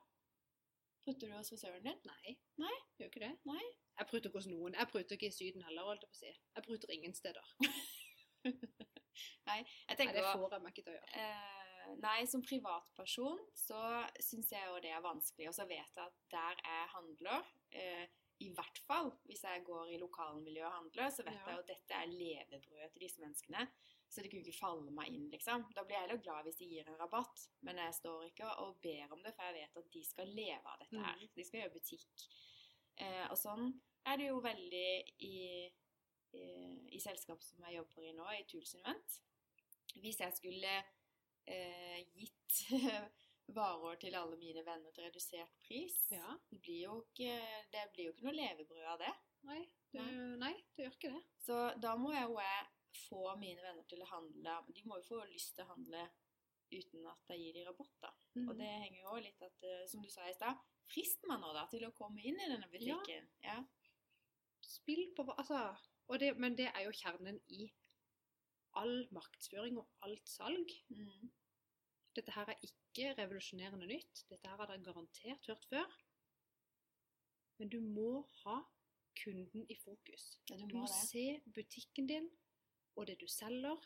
[1.04, 2.00] Prutter du hos frisøren din?
[2.06, 2.34] Nei.
[2.60, 2.74] Nei?
[2.98, 3.32] Gjør ikke det.
[3.48, 3.62] Nei.
[3.98, 4.74] Jeg prutter ikke hos noen.
[4.76, 6.32] Jeg prutter ikke i Syden heller, holdt jeg på å si.
[6.56, 7.50] Jeg prutter ingen steder.
[9.48, 9.58] nei,
[9.88, 11.24] Jeg tenker Nei, det får jeg meg ikke til å gjøre.
[11.24, 13.82] Eh, nei, som privatperson så
[14.22, 15.48] syns jeg jo det er vanskelig.
[15.50, 18.04] Og så vet jeg at der jeg handler, eh,
[18.40, 21.46] i hvert fall hvis jeg går i lokalmiljøet og handler, så vet Ja.
[21.48, 23.66] jeg jo at dette er levebrødet til disse menneskene.
[24.10, 25.68] Så det kunne ikke falle meg inn, liksom.
[25.76, 27.44] Da blir jeg heller glad hvis de gir en rabatt.
[27.62, 30.66] Men jeg står ikke og ber om det, for jeg vet at de skal leve
[30.72, 31.20] av dette her.
[31.20, 31.30] Mhm.
[31.36, 32.24] De skal gjøre butikk.
[33.00, 33.68] Eh, og sånn
[34.10, 34.88] er det jo veldig
[35.28, 35.36] i,
[36.34, 36.46] i,
[36.96, 39.20] i selskapet som jeg jobber i nå, i Tools Invent.
[40.02, 40.74] Hvis jeg skulle
[41.46, 42.58] eh, gitt
[43.60, 46.34] varer til alle mine venner til redusert pris, Ja.
[46.50, 47.38] det, blir jo ikke,
[47.72, 49.14] det blir jo ikke noe levebrød av det.
[49.48, 49.62] Nei,
[49.94, 50.02] du,
[50.42, 50.52] Nei.
[50.76, 51.22] du gjør ikke det.
[51.46, 52.66] Så da må jeg jo jeg
[52.96, 56.09] få mine venner til å handle De må jo få lyst til å handle
[56.70, 58.11] uten at jeg gir dem rabatt, da.
[58.37, 58.48] Mhm.
[58.48, 60.59] Og det henger jo litt at, eh, som du sa i stad,
[60.90, 63.29] frist meg nå da til å komme inn i denne butikken.
[63.42, 63.64] Ja.
[64.62, 65.76] Spill på Altså
[66.18, 67.72] det, Men det er jo kjernen i
[68.74, 70.70] all markedsføring og alt salg.
[70.90, 71.31] Mm.
[72.14, 74.24] Dette her er ikke revolusjonerende nytt.
[74.31, 75.96] Dette her har dere garantert hørt før.
[77.59, 78.62] Men du må ha
[79.24, 80.40] kunden i fokus.
[80.48, 82.31] ja, du Du må må se butikken din
[82.96, 83.79] og det du selger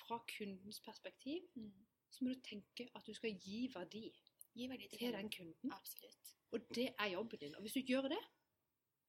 [0.00, 1.46] fra kundens perspektiv.
[1.54, 1.72] Mm.
[2.10, 4.10] Så må du tenke at du skal gi verdi
[4.54, 5.72] Gi verdi til til den kunden.
[5.72, 6.34] Absolutt.
[6.50, 7.54] Og det er jobben din.
[7.54, 8.22] Og hvis du gjør det,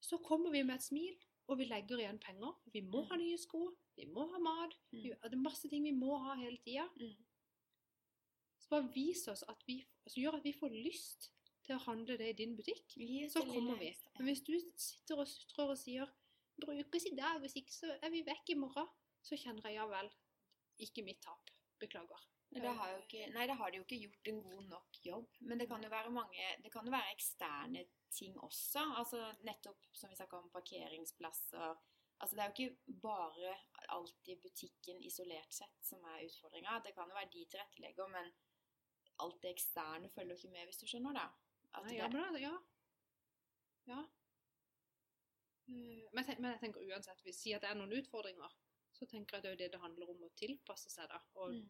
[0.02, 1.16] så kommer vi med et smil,
[1.48, 2.54] og vi legger igjen penger.
[2.74, 3.64] Vi må ha nye sko,
[3.96, 4.78] vi må ha mat.
[4.92, 5.04] Mm.
[5.04, 6.88] Vi, det er masse ting vi må ha hele tida.
[6.96, 7.26] Mm.
[8.60, 11.32] Så bare vis oss at vi, altså gjør at vi får lyst
[11.66, 12.98] til å handle det i din butikk.
[13.34, 13.92] Så kommer vi.
[14.18, 16.18] Men hvis du sitter og sutrer og sier
[16.62, 18.90] 'brukes i dag, hvis ikke så er vi vekk i morgen',
[19.22, 20.12] så kjenner jeg ja vel.
[20.82, 21.50] Ikke mitt tap.
[21.82, 22.28] Beklager.
[22.52, 25.38] Det har ikke, nei, da har de jo ikke gjort en god nok jobb.
[25.48, 28.84] Men det kan jo være mange, det kan jo være eksterne ting også.
[29.00, 31.78] Altså nettopp som vi snakka om parkeringsplasser.
[32.22, 33.54] Altså Det er jo ikke bare
[33.96, 36.82] alltid butikken isolert sett som er utfordringa.
[36.84, 38.34] Det kan jo være de tilrettelegger, men
[39.24, 41.30] alt det eksterne følger jo ikke med, hvis du skjønner det.
[41.72, 42.58] At Nei, ja, men det, ja.
[43.90, 44.02] Ja.
[45.72, 47.96] Eh, Men jeg, tenker, men jeg tenker uansett, hvis vi sier at det er noen
[47.96, 48.60] utfordringer,
[49.02, 51.18] så tenker jeg at det er det det handler om å tilpasse seg, da.
[51.42, 51.70] Og mm,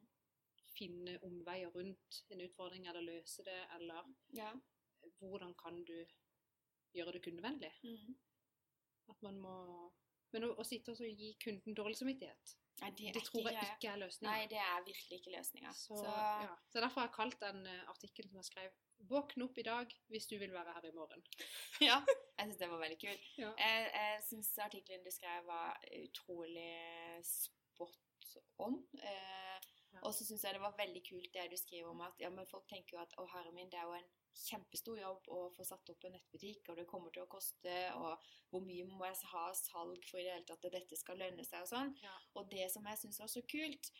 [0.75, 4.51] finne omveier rundt en utfordring, eller løse det, eller Ja.
[5.21, 5.95] hvordan kan du
[6.93, 7.71] gjøre det kundevennlig?
[7.83, 8.17] Mm.
[9.09, 9.55] At man må
[10.31, 13.91] Men å, å sitte og gi kunden dårlig samvittighet, Nei, det, det tror jeg ikke
[13.91, 14.31] er løsninga.
[14.31, 15.73] Nei, det er virkelig ikke løsninga.
[15.77, 16.53] Så, ja.
[16.71, 19.93] så derfor har jeg kalt den uh, artikkelen som jeg skrev 'Våkn opp i dag
[20.13, 21.23] hvis du vil være her i morgen'.
[21.89, 21.97] ja.
[22.37, 23.29] Jeg syns det var veldig kult.
[23.37, 23.51] Ja.
[23.57, 26.73] Jeg, jeg syns artikkelen du skrev var utrolig
[27.25, 28.77] spot on.
[29.01, 29.70] Eh.
[30.01, 32.47] Og så syns jeg det var veldig kult det du skriver om at ja, men
[32.49, 34.09] folk tenker jo at å herre min, det er jo en
[34.41, 38.31] kjempestor jobb å få satt opp en nettbutikk, og det kommer til å koste, og
[38.51, 41.45] hvor mye må jeg ha salg for i det hele tatt at dette skal lønne
[41.47, 41.93] seg og sånn.
[42.03, 42.15] Ja.
[42.39, 43.91] Og det som jeg syns var så kult,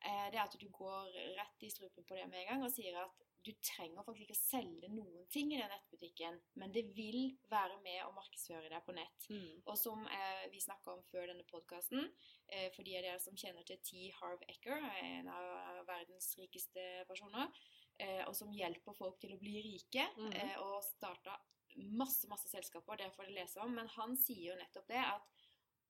[0.00, 2.74] eh, det er at du går rett i strupen på det med en gang og
[2.74, 6.84] sier at du trenger faktisk ikke å selge noen ting i den nettbutikken, men det
[6.96, 9.26] vil være med å markedsføre deg på nett.
[9.28, 9.62] Mm.
[9.68, 12.08] Og som eh, vi snakka om før denne podkasten,
[12.48, 14.04] eh, for de av dere som kjenner til T.
[14.18, 17.52] Harv Ecker, en av verdens rikeste personer,
[18.00, 20.30] eh, og som hjelper folk til å bli rike, mm.
[20.40, 21.36] eh, og starta
[21.74, 25.34] masse, masse selskaper, det får dere lese om, men han sier jo nettopp det at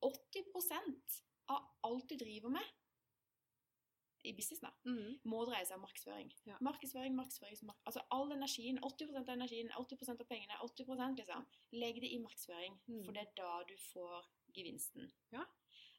[0.05, 1.21] 80%
[1.53, 2.73] av alt du driver med
[4.25, 5.19] i business da, Mm.
[5.25, 6.33] må dreie seg om markedsføring.
[6.47, 6.57] Ja.
[6.61, 11.47] Markedsføring, markedsføring, mark altså all energien, 80% av energien, 80% av pengene, 80% liksom.
[11.73, 13.05] Legg det i markedsføring, Mm.
[13.05, 15.13] for det er da du får gevinsten.
[15.33, 15.45] Ja.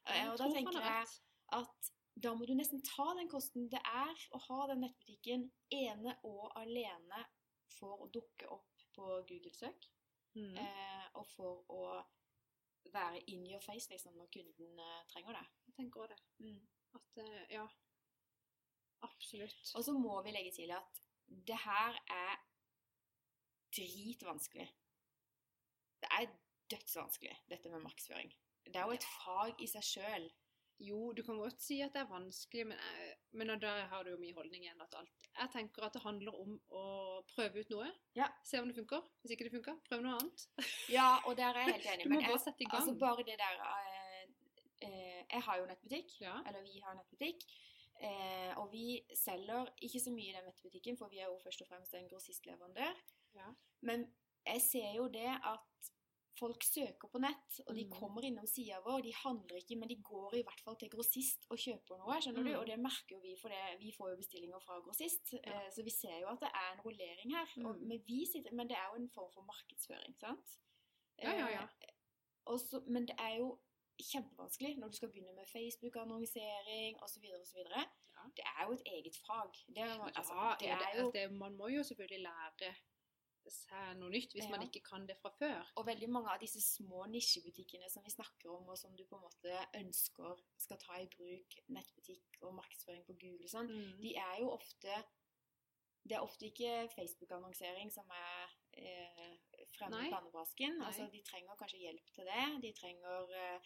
[0.08, 1.06] Jeg og da tenker jeg
[1.52, 6.18] at da må du nesten ta den kosten det er å ha den nettbutikken ene
[6.24, 7.26] og alene
[7.78, 9.84] for å dukke opp på Google-søk,
[10.34, 10.56] Mm.
[10.58, 12.04] eh, og for å
[12.92, 15.46] være in your face liksom, når kunden eh, trenger det.
[15.66, 16.20] Jeg tenker også det.
[16.38, 16.60] Mm.
[16.94, 17.66] At, eh, ja,
[19.02, 19.74] absolutt.
[19.74, 21.02] Og så må vi legge til at
[21.48, 22.40] det her er
[23.76, 24.68] dritvanskelig.
[26.00, 26.32] Det er
[26.70, 28.32] dødsvanskelig, dette med markedsføring.
[28.66, 30.28] Det er jo et fag i seg sjøl.
[30.78, 34.10] Jo, du kan godt si at det er vanskelig, men, jeg, men da har du
[34.12, 34.82] jo mye holdning igjen.
[35.36, 36.82] Jeg tenker at det handler om å
[37.30, 37.86] prøve ut noe.
[38.18, 38.28] Ja.
[38.44, 39.06] Se om det funker.
[39.22, 40.44] Hvis ikke det funker, prøv noe annet.
[40.96, 42.10] Ja, og der er jeg helt enig.
[42.12, 42.82] Men jeg, sette i gang.
[42.82, 44.26] altså bare det der eh,
[44.84, 46.12] eh, Jeg har jo nettbutikk.
[46.20, 46.36] Ja.
[46.44, 47.48] Eller vi har nettbutikk.
[48.00, 51.62] Eh, og vi selger ikke så mye i den vettbutikken, for vi er jo først
[51.62, 52.94] og fremst en grossistleverandør.
[53.34, 53.52] Ja.
[53.82, 54.14] Men
[54.46, 55.92] jeg ser jo det at
[56.38, 57.90] folk søker på nett, og de Mm.
[57.96, 59.00] kommer innom sida vår.
[59.02, 62.20] De handler ikke, men de går i hvert fall til grossist og kjøper noe.
[62.20, 62.50] skjønner du?
[62.52, 62.58] Mm.
[62.60, 65.32] Og det merker jo vi, for det, vi får jo bestillinger fra grossist.
[65.32, 65.38] Ja.
[65.64, 67.48] Eh, så vi ser jo at det er en rullering her.
[67.66, 67.88] Og, Mm.
[67.88, 70.58] men, vi sitter, men det er jo en form for markedsføring, sant?
[71.22, 71.62] Ja, ja, ja.
[71.62, 71.94] Eh,
[72.46, 73.58] også, men det er jo
[74.02, 77.24] kjempevanskelig når du skal begynne med Facebook-annonsering osv.
[77.40, 77.58] osv.
[77.76, 77.84] Ja.
[78.36, 79.52] Det er jo et eget fag.
[79.68, 79.82] Det
[80.16, 82.74] altså, ja, det ja, er jo det, man må jo selvfølgelig lære
[83.46, 85.60] seg noe nytt hvis man ikke kan det fra før.
[85.78, 89.16] Og veldig mange av disse små nisjebutikkene som vi snakker om, og som du på
[89.20, 94.00] en måte ønsker skal ta i bruk nettbutikk og markedsføring på Google, sånn, Mm.
[94.02, 95.04] de er jo ofte
[96.06, 99.38] Det er ofte ikke Facebook-annonsering som er eh,
[99.74, 100.76] fremme i pannebrasken.
[100.82, 102.44] Altså, de trenger kanskje hjelp til det.
[102.62, 103.60] De trenger eh,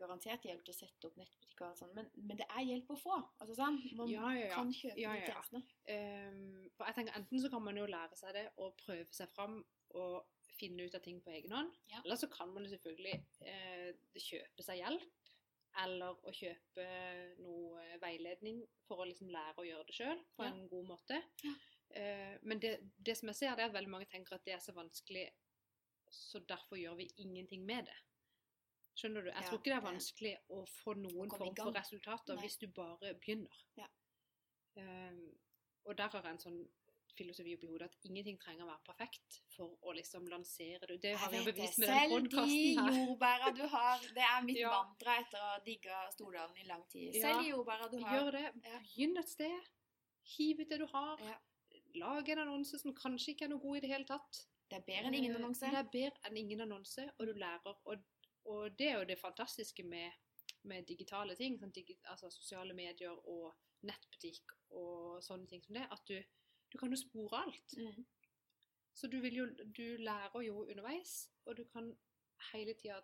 [0.00, 2.98] garantert hjelp til å sette opp nettbutikker og sånn, men, men det er hjelp å
[2.98, 3.16] få.
[3.38, 3.80] Altså, sånn.
[3.98, 4.58] Man Ja, ja, ja.
[4.58, 5.62] kan kjøpe de tjenestene.
[5.88, 9.58] Um, jeg tenker Enten så kan man jo lære seg det og prøve seg fram
[9.98, 10.22] og
[10.58, 11.74] finne ut av ting på egen hånd.
[12.04, 13.18] Eller så kan man jo selvfølgelig
[13.48, 13.90] uh,
[14.28, 15.10] kjøpe seg hjelp.
[15.82, 16.86] Eller å kjøpe
[17.40, 21.22] noe veiledning for å liksom lære å gjøre det sjøl på en god måte.
[21.46, 21.54] Ja.
[21.96, 24.54] Eh, men det, det som jeg ser, det er at veldig mange tenker at det
[24.56, 25.26] er så vanskelig,
[26.12, 27.98] så derfor gjør vi ingenting med det.
[28.94, 29.28] Skjønner du?
[29.30, 32.42] Jeg Ja, tror ikke det er vanskelig å få noen form for resultater Nei.
[32.44, 33.62] hvis du bare begynner.
[33.80, 33.86] Ja.
[34.76, 35.22] Um,
[35.84, 36.60] og der har jeg en sånn
[37.16, 40.96] filosofi oppi hodet at ingenting trenger å være perfekt for å liksom lansere det.
[41.02, 44.60] Det har vi jo bevist med den Selv de jordbæra du har Det er mitt
[44.64, 44.70] Ja.
[44.72, 47.18] mantra etter å ha digga Stordalen i lang tid.
[47.20, 48.16] Selv de jordbæra du har.
[48.16, 48.46] Gjør det.
[48.64, 49.68] Begynn et sted.
[50.36, 51.20] Hiv ut det du har.
[51.20, 51.36] Ja.
[52.00, 54.46] Lag en annonse som kanskje ikke er noe god i det hele tatt.
[54.70, 55.68] Det er bedre enn ingen Eh, annonse.
[55.68, 57.76] Det er bedre enn ingen annonse, og du lærer.
[57.84, 57.98] Og,
[58.44, 60.10] og det er jo det fantastiske med,
[60.64, 61.72] med digitale ting, sånn
[62.10, 66.18] altså sosiale medier og nettbutikk og sånne ting som det, at du,
[66.72, 67.74] du kan jo spore alt.
[67.78, 68.04] Mm.
[68.94, 71.88] Så du, jo, du lærer jo underveis, og du kan
[72.52, 73.00] hele tida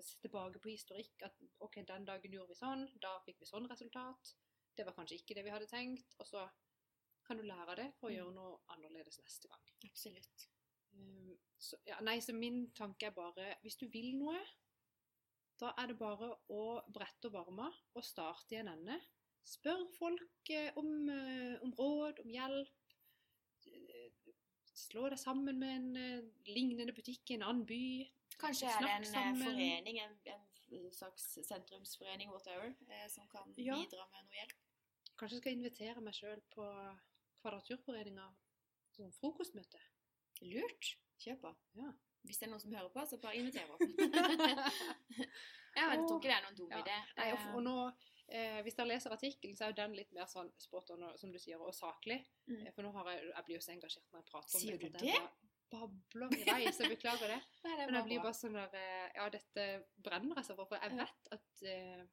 [0.00, 1.22] se tilbake på historikk.
[1.22, 4.34] At OK, den dagen gjorde vi sånn, da fikk vi sånn resultat.
[4.76, 6.14] Det var kanskje ikke det vi hadde tenkt.
[6.20, 6.44] Og så
[7.26, 8.16] kan du lære det for å Mm.
[8.18, 9.64] gjøre noe annerledes neste gang.
[9.88, 10.48] Absolutt.
[10.94, 14.38] Um, så, ja, nei, så min tanke er bare Hvis du vil noe,
[15.58, 16.62] da er det bare å
[16.94, 17.66] brette opp varme
[17.98, 18.98] og starte i en ende.
[19.48, 22.94] Spør folk eh, om, eh, om råd, om hjelp.
[23.66, 24.12] Eh,
[24.78, 28.06] Slå deg sammen med en lignende butikk i en annen by.
[28.38, 29.42] Kanskje er det en sammen.
[29.42, 30.12] forening, en,
[30.78, 32.70] en slags sentrumsforening, whatever,
[33.10, 33.74] som kan Ja.
[33.74, 34.54] bidra med noe hjelp.
[35.18, 36.68] Kanskje jeg skal invitere meg sjøl på
[37.42, 38.28] Kvadraturforeninga.
[38.94, 39.82] Sånn frokostmøte.
[40.42, 40.92] Lurt.
[41.18, 41.54] Kjøp på.
[41.74, 41.90] Ja.
[42.26, 43.80] Hvis det er noen som hører på, så bare inviter oss.
[45.76, 46.80] ja, jeg tror ikke det er noen dum Ja.
[46.82, 46.96] idé.
[47.16, 47.74] Nei, og, Eh, og nå,
[48.28, 51.18] eh, hvis dere leser artikkelen, så er jo den litt mer sånn spot on, og-
[51.18, 52.24] som du sier, og saklig.
[52.48, 52.66] Mm.
[52.66, 54.78] Eh, For nå har jeg, jeg blir jo så engasjert når jeg prater om Sier
[54.78, 54.92] det.
[54.92, 55.30] du det?
[55.70, 57.40] Babler i vei, så beklager det.
[57.64, 60.64] Nei, det Men jeg blir bare sånn der eh, Ja, dette brenner jeg så for,
[60.66, 62.04] for jeg vet at eh,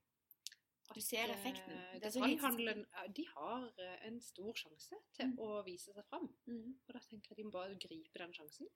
[0.94, 1.80] Du ser eh, effekten.
[2.02, 5.40] Detaljhandelen de har eh, en stor sjanse til Mm.
[5.40, 6.28] å vise seg fram.
[6.48, 6.76] Mm.
[6.88, 8.68] Og da tenker jeg de må bare gripe den sjansen.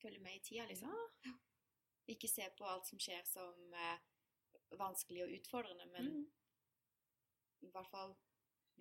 [0.00, 0.92] Følge med i tida, liksom.
[1.24, 1.32] Ja.
[2.12, 3.98] Ikke se på alt som skjer som eh,
[4.78, 6.26] vanskelig og utfordrende, men Mm.
[7.62, 8.14] i hvert fall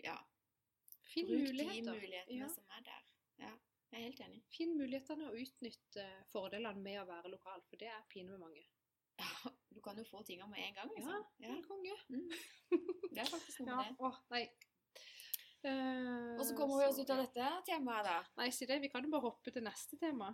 [0.03, 0.17] ja,
[1.09, 2.47] Finn bruk de mulighetene Ja.
[2.49, 3.03] som er der.
[3.39, 3.49] Ja,
[3.91, 4.43] jeg er helt enig.
[4.53, 8.63] Finn mulighetene og utnytte fordelene med å være lokal, for det er pine med mange.
[9.19, 9.25] Ja,
[9.79, 11.21] du kan jo få tinga med en gang, liksom.
[11.39, 11.95] Ja, en konge.
[12.11, 12.25] Mm.
[13.15, 14.09] Det er faktisk noe med det.
[14.09, 14.41] åh, nei.
[15.59, 18.17] Eh, Og så kommer vi oss ut av dette temaet, da.
[18.39, 18.77] Nei, si det.
[18.83, 20.29] Vi kan jo bare hoppe til neste tema.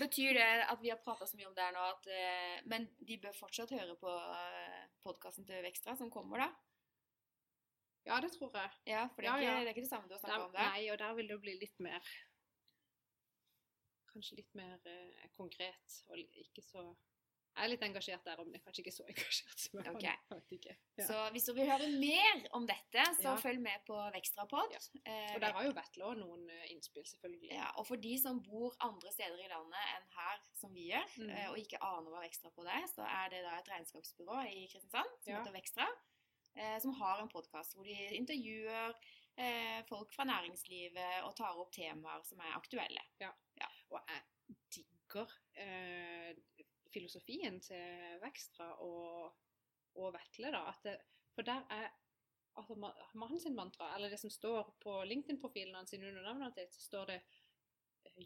[0.00, 2.86] Betyr det at vi har prata så mye om det her nå, at eh, Men
[3.04, 6.48] de bør fortsatt høre på eh, podkasten til Vekstra som kommer, da?
[8.08, 8.72] Ja, det tror jeg.
[8.88, 9.58] Ja, for det er, Ja, ikke, ja.
[9.60, 10.70] det er ikke det samme du har snakka om der?
[10.72, 12.08] nei, og der vil det jo bli litt mer
[14.14, 16.84] Kanskje litt mer eh, konkret og ikke så
[17.54, 20.14] Jeg er litt engasjert der, men jeg er kanskje ikke så engasjert som jeg okay.
[20.32, 20.72] vet ikke.
[20.98, 21.04] Ja.
[21.06, 23.34] Så hvis du vil høre mer om dette, så Ja.
[23.38, 24.72] følg med på Vekstrapod.
[24.74, 24.80] Ja.
[25.06, 27.52] Eh, Og der har jo Vetle òg noen eh, innspill, selvfølgelig.
[27.54, 31.06] ja, og for de som bor andre steder i landet enn her, som vi gjør,
[31.18, 31.30] Mm.
[31.30, 35.14] eh, og ikke aner hva Vekstrapod er, så er det da et regnskapsbyrå i Kristiansand
[35.22, 35.38] som Ja.
[35.44, 35.86] heter Vekstra,
[36.80, 38.94] som har en podkast hvor de intervjuer
[39.88, 43.00] folk fra næringslivet og tar opp temaer som er aktuelle.
[43.90, 44.22] Og jeg
[44.70, 46.34] digger eh,
[46.94, 49.34] filosofien til Vekstra og,
[49.98, 50.64] og Vetle, da.
[50.84, 50.94] Det,
[51.34, 51.88] for der er
[52.56, 56.76] altså, ma- mannen sin mantra, eller det som står på LinkedIn-profilen hans under navnet hans,
[56.78, 57.20] så står det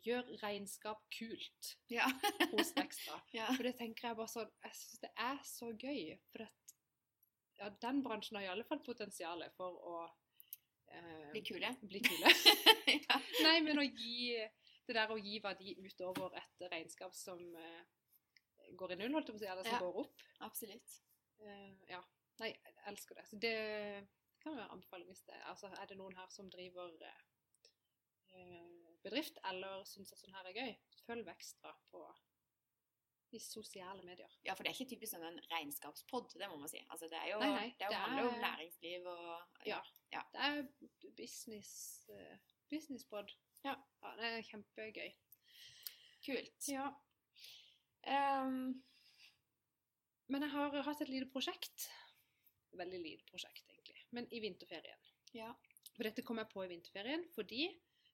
[0.04, 2.04] 'Gjør regnskap kult' Ja.
[2.52, 3.20] hos Vekstra.
[3.38, 3.46] ja.
[3.54, 6.16] For det tenker jeg bare sånn Jeg syns det er så gøy.
[6.32, 6.74] For at
[7.58, 9.94] ja, den bransjen har i alle fall potensial for å
[10.92, 11.70] eh, Bli kule.
[11.82, 12.32] bli kule.
[13.46, 14.34] Nei, men å gi
[14.88, 17.82] det der å gi verdi utover et regnskap som, eh,
[18.76, 19.78] går i null, holdt jeg på å si, eller som Ja.
[19.80, 20.22] går opp.
[20.40, 21.00] Absolutt.
[21.40, 22.02] Uh, ja.
[22.38, 23.26] Nei, jeg elsker det.
[23.26, 24.08] Så det
[24.42, 27.24] kan jeg anbefale hvis det altså, er det noen her som driver eh,
[28.38, 30.76] eh, bedrift, eller syns at sånn her er gøy.
[31.06, 32.04] Følg Vekstra på
[33.36, 34.30] i sosiale medier.
[34.46, 36.80] Ja, for det er ikke typisk sånn en regnskapspod, det må man si.
[36.88, 39.08] Altså, det er jo, Nei, nei, det er jo det handler jo om er- næringsliv
[39.12, 39.80] og Ja.
[40.14, 40.22] Ja.
[40.32, 41.72] Det er business
[42.08, 42.38] uh,
[42.70, 43.34] businesspod.
[43.64, 43.74] Ja.
[44.02, 44.14] ja.
[44.16, 45.10] Det er kjempegøy.
[46.24, 46.68] Kult.
[46.68, 46.88] Ja.
[48.08, 48.82] Ehm,
[50.28, 51.88] Men jeg har hatt et lite prosjekt.
[52.76, 54.02] Veldig lite prosjekt, egentlig.
[54.12, 55.00] Men i vinterferien.
[55.34, 55.54] ja.
[55.96, 57.64] For dette kom jeg på i vinterferien fordi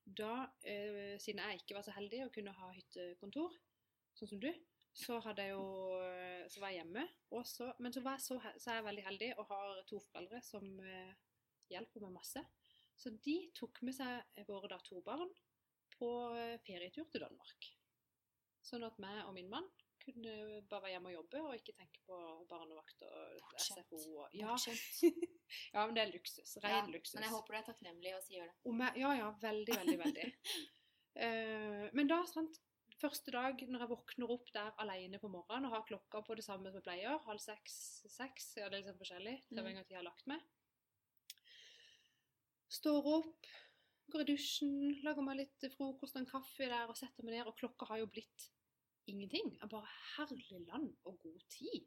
[0.05, 3.53] da, eh, siden jeg ikke var så heldig å kunne ha hyttekontor,
[4.17, 4.49] sånn som du,
[4.95, 5.63] så jo
[6.01, 7.09] eh, Så var jeg hjemme.
[7.45, 10.41] Så, men så, var jeg så, så er jeg veldig heldig og har to foreldre
[10.45, 11.15] som eh,
[11.73, 12.41] hjelper meg masse.
[12.97, 15.33] Så de tok med seg våre da to barn
[15.97, 17.71] på eh, ferietur til Danmark.
[18.65, 19.67] Sånn at meg og min mann
[20.07, 20.35] kunne
[20.71, 22.19] bare være hjemme og jobbe og ikke tenke på
[22.51, 24.01] barnevakt og SFO.
[24.25, 24.55] Og, ja.
[25.75, 26.57] Ja, men det er luksus.
[26.65, 27.15] Ren Ja, luksus.
[27.15, 28.55] Men jeg håper du er takknemlig og sier det.
[28.71, 30.29] Om jeg, ja, ja, veldig, veldig, veldig.
[31.21, 32.59] uh, men da, sant,
[33.01, 36.45] første dag når jeg våkner opp der alene på morgenen og har klokka på det
[36.47, 37.77] samme som jeg pleier, halv seks,
[38.15, 39.65] seks, ja, det er liksom forskjellig, det Mm.
[39.67, 40.43] er en gang jeg har lagt meg.
[42.75, 43.47] Står opp,
[44.11, 44.73] går i dusjen,
[45.07, 48.01] lager meg litt frokost og en kaffe der og setter meg ned, og klokka har
[48.03, 48.49] jo blitt
[49.11, 49.53] ingenting.
[49.61, 51.85] Jeg bare, herlig land og god tid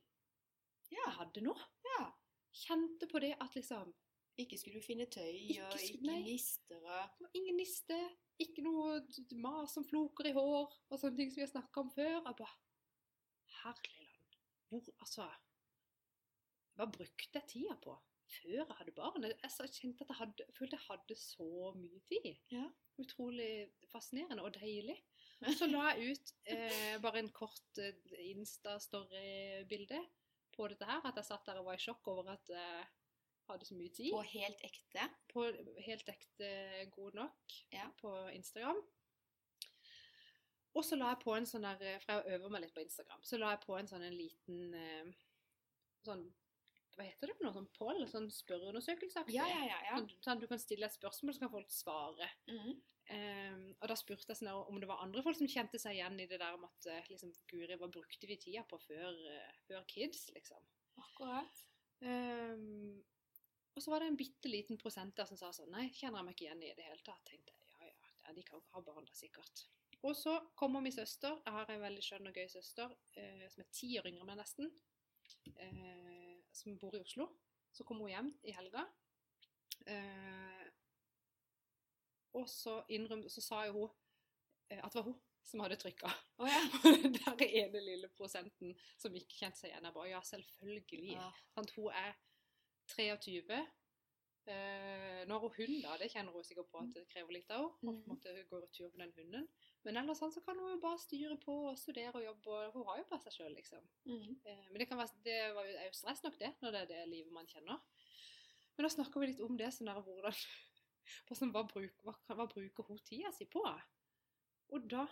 [0.91, 1.01] Ja.
[1.05, 1.55] jeg hadde nå.
[1.89, 2.11] ja.
[2.57, 3.93] Kjente på det at liksom,
[4.37, 7.97] Ikke skulle du finne tøy Ikke og ikke nister og ingen niste,
[8.39, 8.99] ikke noe
[9.41, 12.11] mas som floker i hår, og sånne ting som vi har snakket om før.
[12.21, 12.57] Jeg bare,
[13.63, 14.37] herlig land.
[14.69, 15.25] Hvor, altså,
[16.77, 17.95] hva brukte jeg tida på
[18.37, 19.23] før jeg hadde barn?
[19.25, 22.29] Jeg kjente at jeg hadde, følte jeg hadde så mye tid.
[22.53, 22.65] Ja.
[23.01, 23.51] Utrolig
[23.91, 24.97] fascinerende og deilig.
[25.57, 27.93] Så la jeg ut eh, bare en kort eh,
[28.31, 29.99] Insta-story-bilde
[30.55, 32.87] på dette her, at jeg satt der og var i sjokk over at jeg
[33.47, 35.03] hadde så mye tid på helt ekte.
[35.31, 35.43] på
[35.85, 36.49] helt ekte
[36.95, 37.85] god nok Ja.
[38.01, 38.81] på Instagram.
[40.77, 43.21] Og så la jeg på en sånn der, for jeg øver meg litt på Instagram,
[43.25, 45.07] så la jeg på en sånn en liten eh,
[46.05, 46.25] sånn,
[46.97, 49.23] hva heter det for noe, sånn poll, sånn spørreundersøkelse.
[49.33, 49.79] Ja, ja, ja.
[49.87, 49.95] ja.
[49.97, 52.29] Sånn, sånn, du kan stille et spørsmål, så kan folk svare.
[52.49, 52.77] Mhm.
[53.07, 56.17] Eh, og da spurte jeg sånn om det var andre folk som kjente seg igjen
[56.19, 59.53] i det der om at eh, liksom, Guri, hva brukte vi tida på før, uh,
[59.67, 60.65] før kids, liksom?
[60.99, 61.63] Akkurat.
[62.03, 62.99] Um,
[63.77, 66.27] og så var det en bitte liten prosent der som sa sånn Nei, kjenner jeg
[66.27, 67.23] meg ikke igjen i det hele tatt.
[67.29, 69.63] Tenkte jeg, ja, ja, ja, de kan ha barn da, sikkert.
[70.03, 71.39] Og så kommer min søster.
[71.45, 74.33] Jeg har en veldig skjønn og gøy søster uh, som er ti år yngre enn
[74.33, 74.73] meg nesten.
[75.55, 77.31] Uh, som bor i Oslo.
[77.71, 78.83] Så kommer hun hjem i helga.
[79.85, 80.56] Eh,
[82.33, 83.89] og så, innrøm, så sa jo hun
[84.71, 86.11] eh, at det var hun som hadde trykka
[86.43, 86.61] Å ja.
[86.81, 89.87] på den der ene lille prosenten som ikke kjente seg igjen.
[89.87, 91.13] Jeg bare ja, selvfølgelig.
[91.15, 91.29] Ja.
[91.55, 92.17] Hun er
[92.91, 93.61] 23.
[94.47, 95.95] Eh, nå har hun hund, da.
[95.99, 97.73] Det kjenner hun sikkert på at det krever litt av henne.
[97.81, 99.47] Hun går Måtte gå tur med den hunden.
[99.87, 102.53] Men ellers sånn, så kan hun jo bare styre på og studere og jobbe.
[102.53, 103.83] og Hun har jo bare seg sjøl, liksom.
[104.07, 104.37] Mm.
[104.43, 106.93] Eh, men det, kan være, det jo, er jo stress nok, det, når det er
[106.93, 107.83] det livet man kjenner.
[108.77, 110.66] Men da snakker vi litt om det, sånn der hvordan på
[111.29, 113.63] sånn, hva, bruk, hva, hva bruker hun tida si på?
[114.75, 115.05] Og da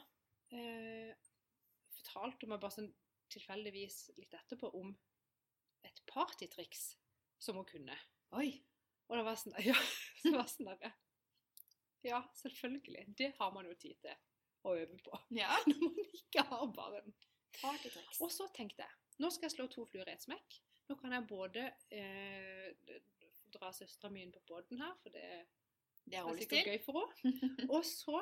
[0.53, 1.13] eh,
[1.95, 2.91] fortalte hun meg bare sånn
[3.33, 4.93] tilfeldigvis litt etterpå om
[5.85, 6.93] et partytriks
[7.41, 7.97] som hun kunne.
[8.37, 8.51] Oi.
[9.09, 9.77] Og det var sånn Ja,
[10.23, 10.95] det var sånn der,
[12.05, 13.07] ja selvfølgelig.
[13.17, 14.13] Det har man jo tid til
[14.65, 15.55] å øve på Ja.
[15.69, 17.15] når man ikke har barn.
[17.55, 18.19] Partytriks.
[18.21, 20.57] Og så tenkte jeg nå skal jeg slå to fluer i et smekk.
[20.89, 22.97] Nå kan jeg både eh,
[23.53, 25.45] dra søstera mi inn på båten her, for det
[26.05, 26.73] Det har er hun lyst sikkert til.
[26.73, 27.69] gøy for henne.
[27.75, 28.19] Og så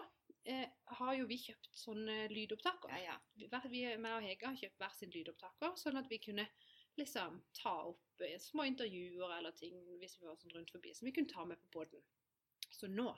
[0.49, 0.67] eh,
[0.99, 2.93] har jo vi kjøpt sånne lydopptaker.
[2.95, 3.17] Ja, ja.
[3.35, 6.47] Vi, vi, meg og Hege har kjøpt hver sin lydopptaker, sånn at vi kunne
[6.99, 11.09] liksom ta opp eh, små intervjuer eller ting hvis vi var sånn rundt forbi, som
[11.09, 12.03] vi kunne ta med på båten.
[12.73, 13.09] Så nå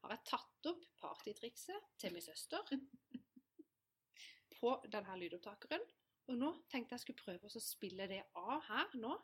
[0.00, 2.76] har jeg tatt opp partytrikset til min søster
[4.60, 5.82] på denne lydopptakeren.
[6.30, 9.16] Og nå tenkte jeg skulle prøve å spille det av her nå.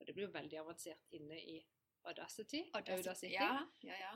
[0.00, 1.60] Og det blir jo veldig avansert inne i
[2.04, 2.62] Audacity.
[2.74, 3.30] Audacity.
[3.32, 4.12] Ja, ja, ja.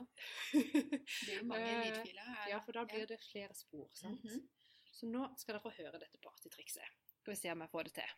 [1.25, 2.47] Det er jo mange Eh, lydfiler her.
[2.51, 4.23] Ja, for da blir det flere spor, sant?
[4.23, 4.47] Mhm.
[4.97, 6.95] Så nå skal dere få høre dette partytrikset.
[7.21, 8.15] Skal vi se om jeg får det til.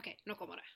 [0.00, 0.68] OK, nå kommer det.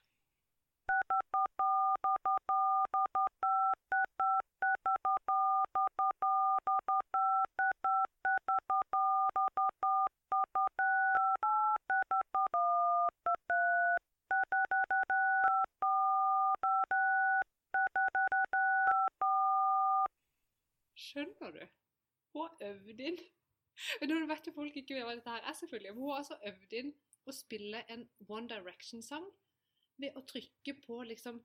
[21.04, 21.64] Skjønner du?
[22.34, 23.18] Hun har øvd inn
[24.54, 25.94] Men ikke vet folk hva dette her er, selvfølgelig.
[25.96, 26.92] Hun har altså øvd inn
[27.24, 29.26] å spille en One Direction-sang
[30.02, 31.40] ved å trykke på liksom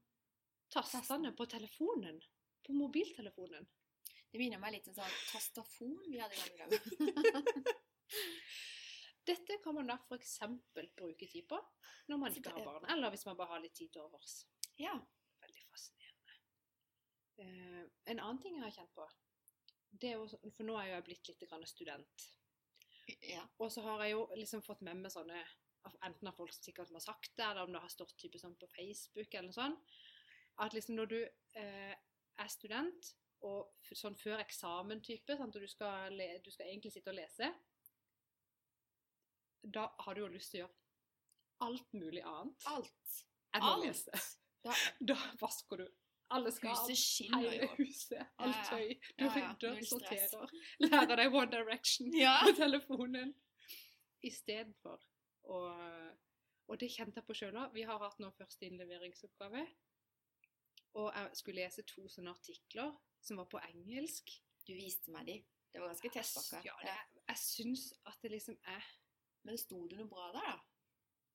[0.74, 2.20] tastene på telefonen.
[2.66, 3.68] På mobiltelefonen.
[4.30, 7.78] Det minner meg litt om sånn tastafon vi hadde i gamle dager.
[9.30, 10.38] Dette kan man da f.eks.
[10.74, 11.57] bruke tid på
[12.10, 14.39] når man ikke har barn, eller hvis man bare har litt tid til overs.
[14.82, 14.95] Ja.
[15.43, 16.38] Veldig fascinerende.
[17.43, 17.84] Eh,
[18.14, 19.05] en annen ting jeg har kjent på,
[20.01, 22.26] det er jo, for nå er jeg blitt litt student,
[23.30, 23.43] ja.
[23.60, 25.39] og så har jeg jo liksom fått med meg sånne,
[26.05, 28.57] enten av folk som sikkert har sagt det, eller om det har stått type sånn
[28.60, 29.95] på Facebook eller noe sånt,
[30.60, 31.20] at liksom når du
[31.62, 31.95] eh,
[32.39, 33.14] er student,
[33.47, 37.47] og sånn før eksamen-type, sånn og du skal, du skal egentlig sitte og lese,
[39.64, 40.80] da har du jo lyst til å gjøre
[41.66, 43.16] alt mulig annet Alt.
[43.55, 43.88] enn å Alt.
[43.88, 44.22] lese.
[44.64, 44.76] Da,
[45.12, 45.88] Da vasker du
[46.32, 48.95] alle skal huset skinner hele huset, alt tøy.
[49.19, 50.51] Du rydder, sorterer,
[50.86, 52.36] lærer deg One Direction Ja.
[52.45, 53.34] på telefonen
[54.23, 54.99] istedenfor.
[55.49, 55.69] Og,
[56.67, 57.71] og det kjente jeg på sjøl òg.
[57.73, 59.63] Vi har hatt nå første innleveringsoppgave.
[60.99, 62.91] Og jeg skulle lese to sånne artikler
[63.23, 64.34] som var på engelsk.
[64.67, 65.38] Du viste meg de.
[65.73, 66.61] Det var ganske testbakka.
[66.65, 68.86] Ja, det, jeg syns at det liksom er
[69.47, 70.55] Men sto det noe bra der, da?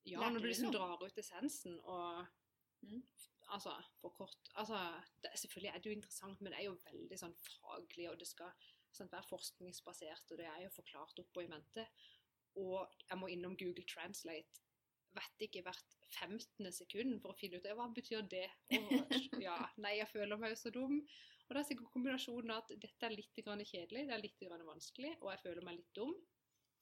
[0.04, 2.26] Ja, Lærte når du liksom drar ut essensen og
[2.84, 3.00] Mm.
[3.54, 4.78] Altså, for kort Altså,
[5.22, 8.28] det, selvfølgelig er det jo interessant, men det er jo veldig sånn faglig, og det
[8.28, 8.50] skal
[8.94, 11.86] sånn, være forskningsbasert, og det er jo forklart opp og i mente.
[12.62, 14.62] Og jeg må innom Google Translate
[15.14, 16.70] vet ikke hvert 15.
[16.74, 18.46] sekund for å finne ut hva betyr det.
[18.78, 19.14] Og,
[19.46, 21.00] ja, nei, jeg føler meg jo så dum.
[21.44, 24.40] Og det er sikkert kombinasjonen av at dette er litt grann kjedelig, det er litt
[24.40, 26.14] grann vanskelig, og jeg føler meg litt dum.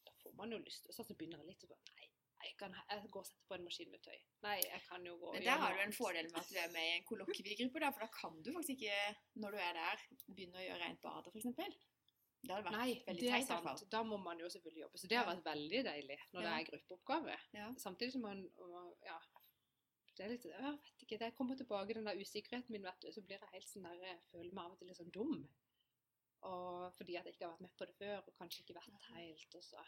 [0.06, 2.01] Da får man jo lyst til Så begynner jeg litt sånn Nei,
[2.44, 4.18] jeg, kan, jeg går og setter på en maskin med tøy.
[4.46, 6.58] Nei, jeg kan jo gå og Men der har du en fordel med at du
[6.62, 9.00] er med i en kollokviegruppe, for da kan du faktisk ikke,
[9.44, 11.80] når du er der, begynne å gjøre rent badet, f.eks.
[12.42, 13.84] Det hadde vært Nei, veldig det teit, sant.
[13.92, 14.98] Da må man jo selvfølgelig jobbe.
[14.98, 17.36] Så det har vært veldig deilig når det er gruppeoppgave.
[17.54, 17.68] Ja.
[17.78, 18.42] Samtidig som man
[19.06, 19.18] Ja.
[20.16, 21.18] Det er litt Jeg vet ikke.
[21.20, 23.86] Da jeg kommer tilbake den der usikkerheten min, vet du, så blir jeg helt sånn
[23.86, 25.36] der Jeg føler meg av og til litt sånn dum.
[26.50, 29.06] Og fordi at jeg ikke har vært med på det før, og kanskje ikke vært
[29.12, 29.84] helt og så.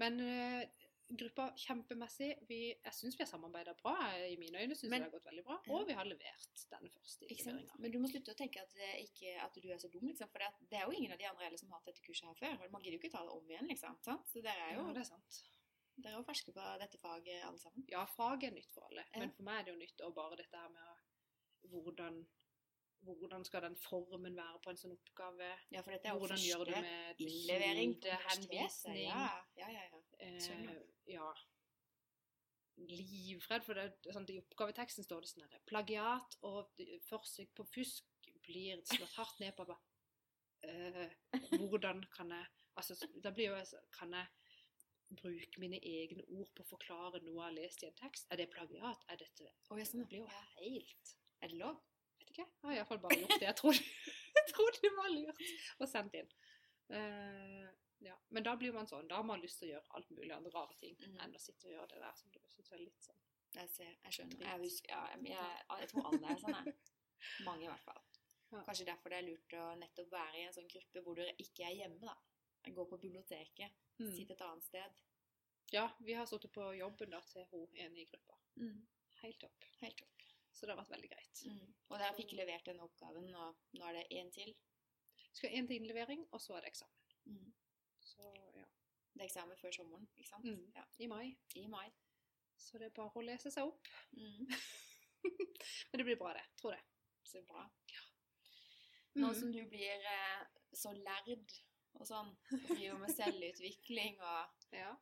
[0.00, 3.94] Men eh, gruppa kjempemessig vi, Jeg syns vi har samarbeida bra.
[4.26, 5.56] I mine øyne syns Men- jeg det har gått veldig bra.
[5.74, 7.54] Og vi har levert den første Ikke.
[7.78, 10.28] Men du må slutte å tenke at, det ikke, at du er så dum, liksom.
[10.30, 12.26] For det, det er jo ingen av de andre heller som har hatt dette kurset
[12.28, 12.64] her før.
[12.64, 13.96] og Man gidder jo ikke ta det om igjen, liksom.
[14.02, 14.26] Sant?
[14.28, 15.42] Så dere er jo, Ja, det er sant.
[16.00, 17.84] dere er jo ferske på dette faget, alle sammen.
[17.88, 19.04] Ja, faget er nytt for alle.
[19.16, 22.26] Men for meg er det jo nytt og bare dette her med hvordan,
[23.00, 25.48] hvordan skal den formen være på en sånn oppgave?
[25.72, 29.00] Ja, for dette er jo Hvordan gjør du første med innlevering på henvisning?
[29.06, 29.28] Ja,
[29.60, 29.86] ja, ja.
[29.88, 30.02] ja.
[30.26, 30.74] Eh,
[31.14, 31.30] ja.
[32.90, 33.86] Livredd for det.
[34.12, 39.40] sånn, I oppgaveteksten står det sånn her Plagiat og forsøk på fusk blir slått hardt
[39.42, 39.66] ned på.
[39.68, 39.80] Bare,
[40.66, 41.16] eh,
[41.60, 44.26] hvordan kan jeg Altså, da blir jo Kan jeg
[45.10, 48.28] bruke mine egne ord på å forklare noe jeg har lest i en tekst?
[48.30, 49.04] Er det plagiat?
[49.10, 50.28] Er dette Å, ja, sånn, Det blir jo
[50.60, 51.80] helt Er det lov?
[52.40, 52.48] Ikke.
[52.62, 53.84] Jeg har iallfall bare gjort det jeg trodde,
[54.38, 55.42] jeg trodde det var lurt,
[55.78, 56.30] og sendt inn.
[56.90, 57.68] Uh,
[58.02, 58.16] ja.
[58.34, 59.08] Men da blir man sånn.
[59.10, 61.18] Da har man lyst til å gjøre alt mulig andre rare ting Mhm.
[61.24, 63.20] enn å sitte og gjøre det der som du syns er litt sånn
[63.54, 64.44] Jeg, ser, jeg skjønner.
[64.46, 66.56] Jeg, husker, ja, jeg, jeg, tror alle er sånn.
[66.64, 66.74] jeg.
[67.48, 68.02] Mange, i hvert fall.
[68.66, 71.66] Kanskje derfor det er lurt å nettopp være i en sånn gruppe hvor du ikke
[71.66, 72.00] er hjemme.
[72.06, 72.14] da.
[72.70, 74.12] Gå på biblioteket, Mm.
[74.16, 75.00] sitter et annet sted.
[75.72, 78.36] Ja, vi har sittet på jobben da til hun ene i gruppa.
[79.20, 79.64] Helt topp.
[79.82, 80.19] Helt topp.
[80.60, 81.38] Så det har vært veldig greit.
[81.48, 81.68] Mm.
[81.88, 84.50] Og der fikk levert denne oppgaven, og nå er det én til.
[85.32, 87.14] Skal én til innlevering, og så er det eksamen.
[87.32, 87.46] Mm.
[88.04, 88.26] Så
[88.58, 88.66] ja.
[89.14, 90.44] Det er eksamen før sommeren, ikke sant?
[90.44, 90.66] Mm.
[90.76, 91.30] Ja, I mai.
[91.56, 91.86] I mai.
[92.60, 93.88] Så det er bare å lese seg opp.
[94.12, 94.44] Mm.
[95.90, 96.44] Men det blir bra, det.
[96.60, 96.82] Tror det.
[97.24, 97.64] Så bra.
[99.16, 99.34] Nå Mm.
[99.40, 100.42] som du blir eh,
[100.76, 101.56] så lærd
[101.98, 102.28] og sånn,
[102.68, 104.92] driver med selvutvikling og Ja.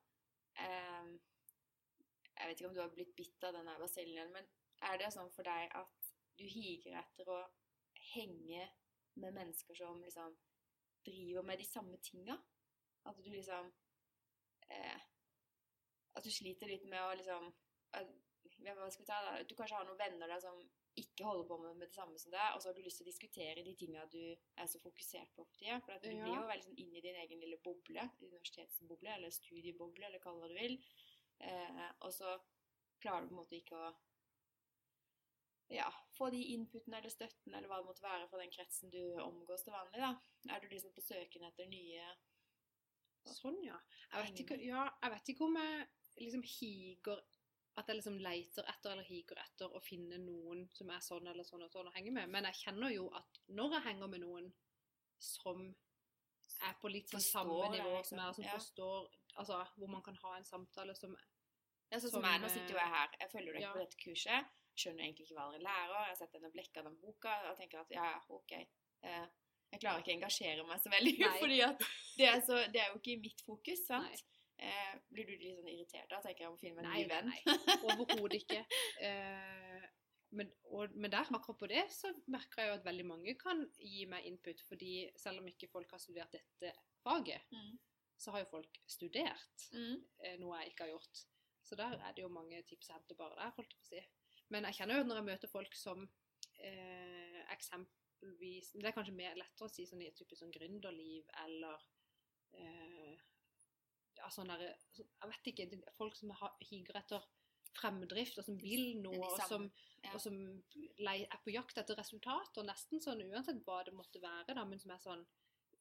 [0.56, 1.10] eh,
[2.38, 4.46] Jeg vet ikke om du har blitt bitt av denne basillen, men
[4.82, 7.38] er det sånn for deg at du higer etter å
[8.14, 8.68] henge
[9.18, 10.36] med mennesker som liksom
[11.06, 12.38] driver med de samme tinga?
[13.08, 13.72] At du liksom
[14.68, 15.00] eh,
[16.18, 17.46] At du sliter litt med å liksom
[17.96, 18.08] at,
[18.58, 19.36] Hva skal vi ta da?
[19.46, 20.58] Du kanskje har noen venner der som
[20.98, 23.06] ikke holder på med, med det samme som deg, og så har du lyst til
[23.06, 25.76] å diskutere de tinga du er så fokusert på for tida.
[25.84, 26.24] For at du Ja.
[26.24, 30.40] blir jo veldig sånn inn i din egen lille boble, universitetsboble, eller studieboble, eller kall
[30.40, 30.74] det hva du vil.
[31.38, 32.32] Eh, og så
[32.98, 33.92] klarer du på en måte ikke å
[35.70, 39.02] ja, få de inputene eller støtten eller hva det måtte være fra den kretsen du
[39.20, 40.00] omgås til vanlig.
[40.00, 40.14] da.
[40.54, 42.08] Er du liksom på søken etter nye
[43.28, 43.76] Sånn, ja.
[44.14, 44.86] Jeg vet, ikke, ja.
[45.02, 45.88] jeg vet ikke om jeg
[46.22, 47.18] liksom higer
[47.76, 51.44] At jeg liksom leter etter eller higer etter å finne noen som er sånn eller
[51.44, 52.30] sånn og sånn å henge med.
[52.32, 54.48] Men jeg kjenner jo at når jeg henger med noen
[55.22, 55.60] som
[56.64, 58.56] er på litt sånn samme nivå som meg, som Ja.
[58.56, 61.12] forstår Altså hvor man kan ha en samtale som
[61.90, 63.12] Ja, sånn Som, som meg, nå sitter jo jeg her.
[63.20, 63.72] Jeg følger deg ja.
[63.72, 64.56] på dette kurset.
[64.78, 65.94] Skjønner egentlig ikke hva dere lærer.
[66.06, 68.52] Jeg har sett denne blekka den boka og tenker at ja, OK.
[69.02, 69.26] Eh,
[69.72, 71.14] jeg klarer ikke å engasjere meg så veldig,
[71.68, 74.06] at det er, så, det er jo ikke mitt fokus, sant?
[74.08, 74.24] Nei.
[74.58, 76.18] Eh, blir du litt sånn irritert da?
[76.24, 77.28] Tenker jeg om å finne meg en ny venn?
[77.30, 77.76] nei.
[77.92, 78.62] Overhodet ikke.
[79.08, 79.84] Eh,
[80.36, 83.62] men, og, men der, akkurat på det, så merker jeg jo at veldig mange kan
[83.80, 84.60] gi meg input.
[84.68, 86.72] fordi selv om ikke folk har studert dette
[87.06, 87.78] faget, Mm.
[88.20, 90.02] så har jo folk studert Mm.
[90.24, 91.22] eh, noe jeg ikke har gjort.
[91.64, 93.88] Så der er det jo mange tips å hente bare der, holdt jeg på å
[93.94, 94.02] si.
[94.54, 96.04] Men jeg kjenner jo når jeg møter folk som
[96.64, 101.28] eh, eksempelvis Det er kanskje mer lettere å si sånn i et type sånn gründerliv
[101.44, 101.84] eller
[102.58, 103.18] eh,
[104.18, 104.64] ja, sånn der,
[104.98, 105.68] Jeg vet ikke.
[105.98, 107.26] Folk som har, higer etter
[107.78, 109.66] fremdrift, og som vil noe, og som,
[110.02, 110.12] ja.
[110.16, 110.38] og som
[110.98, 114.94] er på jakt etter resultater, nesten sånn uansett hva det måtte være, da, men som
[114.94, 115.26] er sånn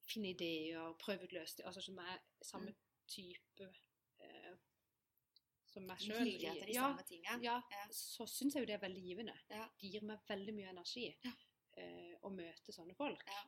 [0.08, 2.78] Finne ideer, prøve ut løsninger, altså som er samme Mm.
[3.12, 3.66] type
[4.24, 4.54] eh,
[5.70, 6.26] som meg sjøl.
[6.40, 6.96] Ja, ja,
[7.42, 7.86] Ja.
[7.90, 9.34] så syns jeg jo det er veldig givende.
[9.50, 9.68] Ja.
[9.80, 11.32] Det gir meg veldig mye energi Ja.
[11.76, 13.22] eh, å møte sånne folk.
[13.26, 13.44] Ja.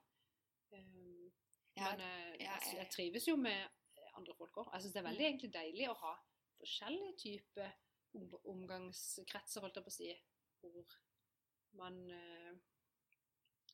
[0.72, 1.32] Um,
[1.76, 3.68] men eh, jeg, jeg- trives jo med
[4.14, 4.72] andre folk òg.
[4.72, 5.30] Jeg syns det er veldig Mm.
[5.32, 6.16] egentlig deilig å ha
[6.60, 7.72] forskjellige typer
[8.14, 10.20] om, omgangskretser, holdt jeg på å si,
[10.60, 10.84] hvor
[11.72, 12.52] man eh,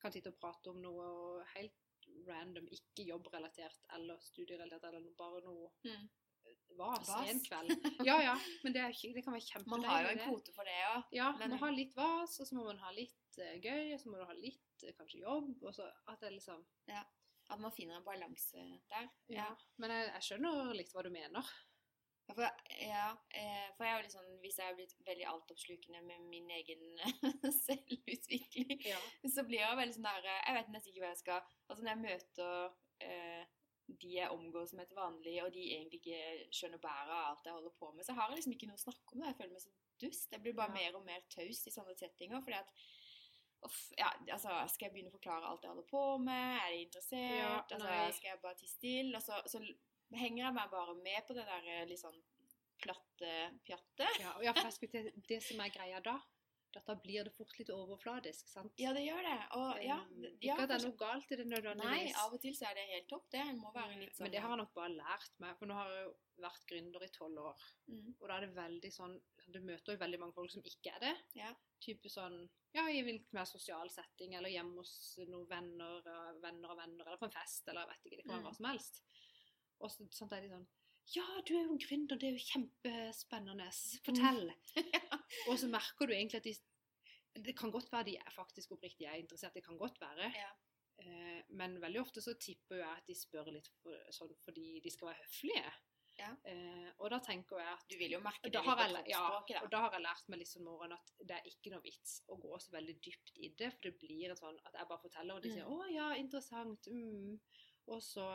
[0.01, 1.72] kan sitte og prate om noe helt
[2.26, 6.09] random, ikke jobbrelatert eller studierelatert, eller bare noe Mm.
[6.76, 7.28] Vas, Vas.
[7.30, 7.70] en kveld.
[8.09, 8.34] Ja, ja,
[8.64, 9.70] men det, ikke- det kan være kjempedeilig.
[9.76, 11.05] Man har jo en kvote for det òg.
[11.16, 14.01] Ja, Men- man har litt vas, og så må man ha litt uh, gøy, og
[14.01, 17.05] så må du ha litt uh, kanskje jobb, og så at det liksom Ja.
[17.49, 18.59] At man finner en balanse
[18.90, 19.09] der.
[19.30, 19.47] Ja.
[19.78, 21.47] Men jeg, jeg skjønner litt hva du mener.
[22.26, 22.42] Ja, for,
[22.82, 23.05] ja,
[23.38, 26.51] eh, for jeg er jo litt sånn, hvis jeg har blitt veldig altoppslukende med min
[26.51, 26.82] egen
[27.66, 28.99] selvutvikling, Ja.
[29.30, 31.40] så blir jeg veldig sånn der Jeg vet nesten ikke hva jeg skal
[31.70, 32.74] Altså når jeg møter
[33.07, 33.44] eh,
[33.89, 37.55] de jeg omgås med til vanlig, og de egentlig ikke skjønner bæret av alt jeg
[37.55, 39.20] holder på med, så har jeg liksom ikke noe å snakke om.
[39.20, 39.26] det.
[39.30, 40.32] Jeg føler meg så dust.
[40.32, 40.74] Jeg blir bare Ja.
[40.80, 42.43] mer og mer taus i sånne settinger.
[42.43, 42.70] fordi at
[43.64, 46.59] Uff, ja, altså, Skal jeg begynne å forklare alt jeg holder på med?
[46.61, 47.39] Er de interessert?
[47.39, 49.20] Ja, altså, skal jeg bare tie stille?
[49.20, 49.62] Så, så
[50.14, 52.18] henger jeg meg bare med på det der eh, litt sånn
[52.78, 53.32] platte
[53.64, 54.20] pjattet.
[54.20, 56.18] Ja, ja, for jeg skulle til det som er greia da.
[56.76, 58.72] At Da blir det fort litt overfladisk, sant?
[58.78, 59.36] Ja, det gjør det.
[59.56, 61.90] Og ja, det ja, ikke at det er noe galt i det nødvendigvis.
[61.90, 63.26] Nei, av og til så er det helt topp.
[63.30, 65.74] Det må være litt sånn Men det har jeg nok bare lært meg, for nå
[65.74, 66.14] har jeg jo
[66.46, 67.66] vært gründer i tolv år.
[67.88, 70.92] mm, Og da er det veldig sånn Du møter jo veldig mange folk som ikke
[70.96, 71.14] er det.
[71.34, 71.52] Ja.
[71.80, 76.02] Type sånn Ja, i hvilken mer sosial setting, eller hjemme hos noen venner,
[76.42, 78.16] venner og venner, eller på en fest, eller jeg vet ikke.
[78.16, 78.48] Det kan være Mm.
[78.50, 79.02] hva som helst.
[79.80, 80.66] Og så sånn er det sånn
[81.14, 83.68] Ja, du er jo en gründer, det er jo kjempespennende.
[84.07, 84.48] Fortell.
[85.48, 86.57] Og så merker du egentlig at de
[87.46, 90.30] Det kan godt være de er faktisk oppriktig er interessert, det kan godt være.
[90.34, 90.52] Ja.
[90.98, 94.92] Eh, men veldig ofte så tipper jeg at de spør litt for, sånn fordi de
[94.92, 95.74] skal være høflige.
[96.16, 96.30] Ja.
[96.48, 99.59] Eh, og da tenker jeg at Du vil jo merke det har jeg, ja, kroppsspråket,
[99.61, 99.72] og da.
[99.74, 102.38] da har jeg lært meg litt sånn med at det er ikke noe vits å
[102.40, 105.36] gå så veldig dypt i det, for det blir en sånn at jeg bare forteller,
[105.36, 105.72] og de sier Mm.
[105.76, 107.36] 'Å ja, interessant', mm.
[107.92, 108.30] og så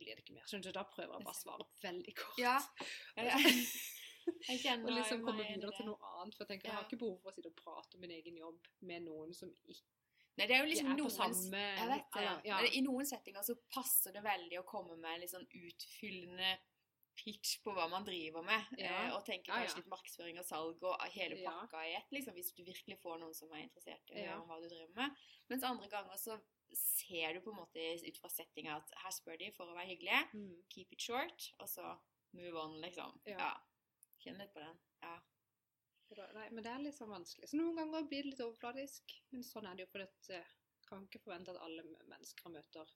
[0.00, 0.46] blir det ikke mer.
[0.48, 2.38] Skjønner du, Da prøver jeg bare å svare veldig kort.
[2.42, 2.56] Ja.
[4.48, 6.34] Jeg kjenner og liksom komme videre til noe annet.
[6.36, 8.36] For jeg tenker, jeg har ikke behov for å sitte og prate om min egen
[8.36, 9.86] jobb med noen som ikke
[10.38, 12.26] Nei, det er jo liksom er noen samme Jeg vet det.
[12.46, 12.58] ja.
[12.78, 16.52] I noen settinger så passer det veldig å komme med en litt sånn utfyllende
[17.18, 18.68] pitch på hva man driver med.
[18.78, 18.92] Ja.
[19.08, 19.80] Eh, og tenke kanskje ja.
[19.80, 21.56] litt markedsføring og salg og hele Ja.
[21.64, 22.06] pakka i ett.
[22.14, 24.36] Liksom, hvis du virkelig får noen som er interessert i Ja.
[24.46, 25.18] hva du driver med.
[25.50, 26.38] Mens andre ganger så
[26.76, 29.92] ser du på en måte ut fra settinga at her spør de for å være
[29.92, 30.20] hyggelige.
[30.34, 30.62] mm.
[30.74, 31.96] Keep it short, og så
[32.36, 33.20] move on, liksom.
[33.24, 33.38] Ja.
[33.38, 33.50] Ja.
[34.22, 34.78] Kjenn litt på den.
[35.04, 35.16] Ja.
[36.34, 37.50] Nei, men det er litt sånn vanskelig.
[37.50, 39.12] Så noen ganger blir det litt overfladisk.
[39.32, 40.54] Men sånn er det jo, for det eh,
[40.88, 42.92] kan ikke forvente at alle mennesker møter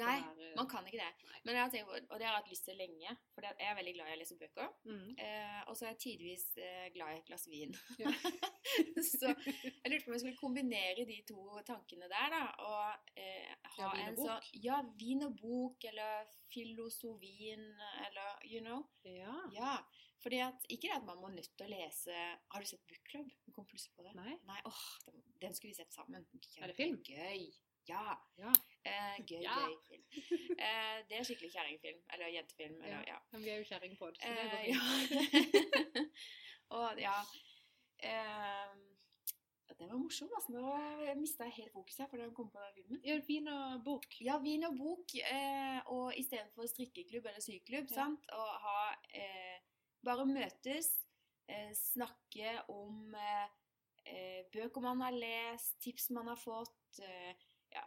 [0.00, 1.10] Nei, være- man kan ikke det.
[1.28, 1.40] Nei.
[1.44, 3.74] Men jeg har tenkt, og det har jeg hatt lyst til lenge, for jeg er
[3.78, 4.68] veldig glad i å lese bøker.
[4.84, 5.08] Mm.
[5.18, 7.74] Eh, og så er jeg tidvis eh, glad i et glass vin.
[7.98, 8.12] Ja.
[9.18, 12.44] så jeg lurte på om jeg skulle kombinere de to tankene der, da.
[12.64, 17.64] Og eh, ha Ja, vin og en sånn Ja, vin og bok, eller filosofien,
[18.06, 18.84] eller you know.
[19.04, 19.34] Ja.
[19.52, 19.76] Ja.
[20.22, 23.02] Fordi at, Ikke det at man må nødt til å lese Har du sett Book
[23.10, 23.28] Club?
[23.44, 24.14] Du kom plutselig på det.
[24.16, 24.36] Nei.
[24.48, 26.24] Nei, åh, den, den skulle vi sett sammen.
[26.62, 26.96] Er det film?
[27.04, 27.50] Gøy.
[27.90, 28.14] Ja.
[28.40, 28.52] Ja.
[28.84, 29.54] Eh, gøy, Ja.
[29.64, 30.02] gøy film.
[30.58, 32.00] Eh, det er skikkelig kjerringfilm.
[32.12, 32.74] Eller jentefilm.
[32.82, 33.18] Eller, ja.
[33.32, 34.80] Men vi er jo kjerring på det, så det Eh, ja.
[36.78, 37.14] og ja
[38.04, 38.74] eh,
[39.78, 40.28] Den var morsom.
[40.36, 40.52] Altså.
[40.52, 43.00] Nå mista jeg helt fokus her, fordi jeg kom på den filmen.
[43.04, 44.04] Ja, vin og bok.
[44.20, 47.94] Ja, vin og bok, eh, og istedenfor strikkeklubb eller syklubb, Ja.
[47.94, 49.58] sant, og ha eh,
[50.04, 50.90] Bare møtes,
[51.48, 57.00] eh, snakke om eh, bøker man har lest, tips man har fått,
[57.72, 57.86] ja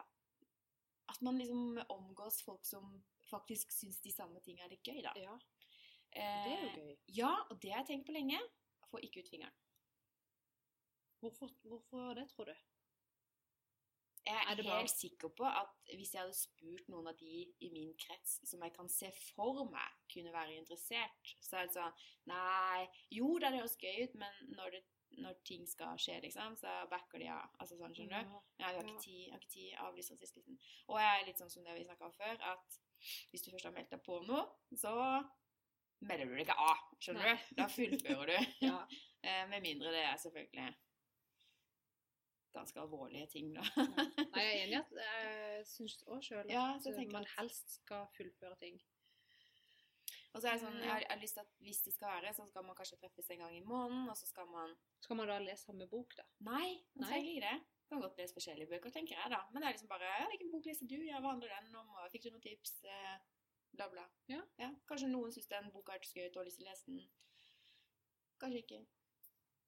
[1.18, 2.92] at man liksom omgås folk som
[3.32, 5.14] faktisk syns de samme tingene er litt gøy, da.
[5.18, 5.38] Ja,
[6.14, 6.98] det er jo Eh, gøy.
[7.18, 8.40] ja, og det har jeg tenkt på lenge.
[8.92, 9.54] Få ikke ut fingeren.
[11.20, 12.54] Hvorfor, hvorfor det, tror du?
[14.28, 17.54] Jeg er, Er helt bare- sikker på at hvis jeg hadde spurt noen av de
[17.62, 21.74] i min krets som jeg kan se for meg kunne være interessert, så er det
[21.76, 21.94] sånn
[22.28, 24.84] Nei, jo da, det høres gøy ut, men når, det,
[25.18, 27.54] når ting skal skje, liksom, så backer de av.
[27.62, 28.34] Altså sånn, skjønner du?
[28.36, 28.42] Ja.
[28.62, 30.60] Nei, vi har ikke tid, har ikke tid, avlyser sist liten.
[30.88, 32.80] Og jeg er litt sånn som det vi snakka om før, at
[33.32, 34.44] hvis du først har meldt deg på noe,
[34.78, 34.94] så
[36.08, 37.38] melder du deg ikke av, skjønner Nei.
[37.40, 37.56] du?
[37.62, 38.52] Da fullfører du.
[38.70, 38.82] Ja.
[39.24, 40.76] Eh, Med mindre det er selvfølgelig
[42.58, 43.64] ganske alvorlige ting, da.
[43.78, 48.08] Nei, jeg er enig i at jeg syns òg sjøl at ja, man helst skal
[48.18, 48.80] fullføre ting.
[50.34, 50.82] Og så er det sånn, Mm.
[50.84, 52.98] jeg har, jeg har lyst til at hvis det skal være, så skal man kanskje
[53.00, 56.16] treffes en gang i måneden, og så skal man Skal man da lese samme bok,
[56.18, 56.24] da?
[56.42, 57.58] Nei, man trenger ikke det.
[57.90, 59.40] Man kan godt lese forskjellige bøker, tenker jeg da.
[59.52, 60.96] Men det er liksom bare ja, 'Hvilken bok leser du?
[61.06, 61.90] Ja, hva handler den om?
[61.90, 63.18] Og fikk du noen tips?' Eh,
[63.74, 64.06] bla, bla.
[64.28, 64.42] Ja.
[64.88, 67.08] Kanskje noen syns den boka er så gøy og har lyst til å lese den.
[68.40, 68.80] Kanskje ikke.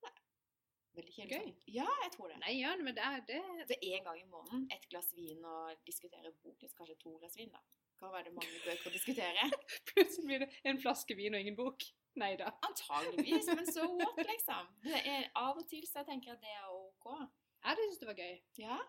[0.03, 0.11] Nei.
[0.95, 1.39] Veldig kjedelig.
[1.39, 1.55] Gøy.
[1.67, 2.37] Ja, jeg tror det.
[2.39, 5.43] Nei, ja, men det er det Det er en gang i måneden, ett glass vin
[5.45, 6.59] og diskutere bok.
[6.59, 7.59] Kanskje to glass vin, da.
[7.99, 9.47] Kan være det mange bøker å diskutere.
[9.91, 11.83] Plutselig blir det en flaske vin og ingen bok.
[12.19, 12.51] Nei da.
[12.65, 14.71] Antageligvis, men so what, liksom.
[14.85, 17.09] Det er, av og til så tenker jeg at det er ok.
[17.59, 18.35] Jeg syns det var gøy.
[18.59, 18.79] Ja.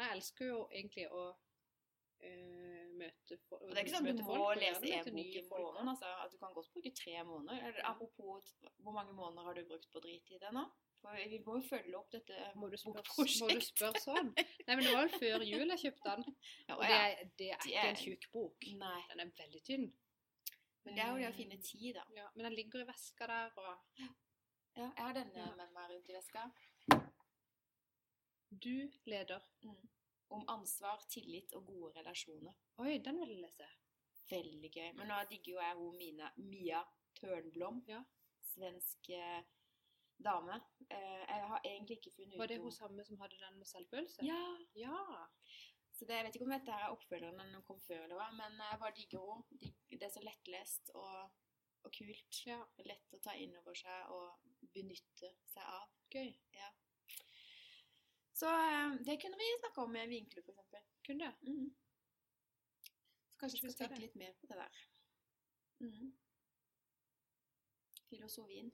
[0.00, 3.66] Jeg elsker jo egentlig å uh, møte folk.
[3.68, 5.92] Det er ikke sånn at du må lese en bok i måneden.
[5.92, 7.66] Altså, at du kan godt bruke tre måneder.
[7.68, 10.64] Eller, apropos, hvor mange måneder har du brukt på drittid ennå?
[11.02, 14.28] For vi må jo følge opp dette Må du spørre, må du spørre sånn?
[14.38, 16.36] Nei, men det var vel før jul jeg kjøpte den.
[16.76, 18.66] Og det er, det er ikke en tjukk bok.
[18.82, 19.88] Nei, Den er veldig tynn.
[20.84, 22.04] men det er jo det å finne tid, da.
[22.18, 24.04] Ja, men den ligger i veska der, og
[24.78, 26.46] Ja, jeg har denne med meg rundt i veska.
[28.62, 29.42] du leder.
[30.32, 32.54] Om ansvar, tillit og gode relasjoner.
[32.80, 33.66] Oi, den vil jeg lese.
[34.30, 34.86] Veldig gøy.
[34.96, 36.80] Men nå digger jo jeg hun Mina, Mia
[37.18, 37.82] Tørnblom.
[37.90, 37.98] Ja.
[38.54, 39.42] Svensk eh,
[40.18, 40.60] dame.
[40.90, 43.66] Eh, jeg har egentlig ikke funnet ut Var det hun samme som hadde den med
[43.66, 44.24] selvfølelse?
[44.26, 44.42] Ja.
[44.76, 44.98] Ja.
[45.92, 48.28] Så det, jeg vet ikke om dette er oppfølgeren eller den kom før eller hva,
[48.36, 49.72] men jeg bare digger henne.
[49.90, 51.18] Det er så lettlest og,
[51.84, 52.38] og kult.
[52.46, 52.58] Ja,
[52.88, 55.92] Lett å ta inn over seg og benytte seg av.
[56.12, 56.32] gøy.
[58.42, 60.82] Så eh, det kunne vi snakke om med en vinklubb, eksempel.
[61.06, 61.52] Kunne det.
[61.52, 61.74] Mm.
[63.30, 64.06] Så kanskje vi skal tenke det?
[64.06, 64.80] litt mer på det der.
[65.84, 66.08] Mm.
[68.08, 68.72] Filosofien.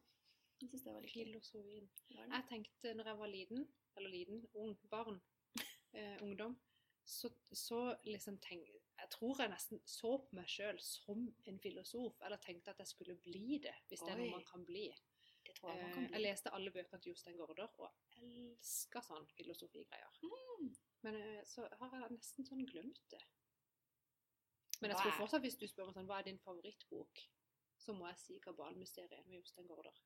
[0.61, 1.13] Jeg syns det var litt.
[1.13, 1.91] Filosofien.
[2.11, 5.21] Jeg tenkte når jeg var liten, eller liten, ung, barn,
[5.93, 6.57] eh, ungdom,
[7.05, 12.17] så, så liksom tenk, Jeg tror jeg nesten så på meg sjøl som en filosof,
[12.27, 14.89] eller tenkte at jeg skulle bli det, hvis det er noe man kan bli.
[15.47, 16.09] Det tror jeg man Eh, bli.
[16.17, 20.19] jeg leste alle bøkene til Jostein Gaarder, og elska sånn filosofigreier.
[20.27, 20.75] Mm.
[21.07, 23.23] Men eh, så har jeg nesten sånn glemt det.
[24.81, 27.23] Men jeg tror fortsatt, hvis du spør meg sånn, hva er din favorittbok,
[27.79, 30.03] så må jeg si Kabalmysteriet med Jostein Gaarder.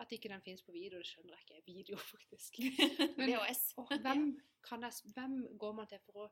[0.00, 1.64] At ikke den fins på video, det skjønner jeg ikke.
[1.66, 2.60] Video, faktisk.
[3.18, 3.62] Men- VHS.
[3.82, 4.24] Og hvem,
[4.70, 6.30] jeg, hvem går man til for å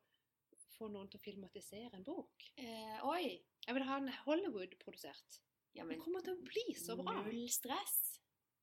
[0.78, 2.48] få noen til å filmatisere en bok?
[2.56, 3.36] Eh, oi!
[3.66, 5.40] Jeg vil ha en Hollywood-produsert.
[5.76, 7.18] Ja, Det kommer til å bli så bra.
[7.20, 7.98] null stress.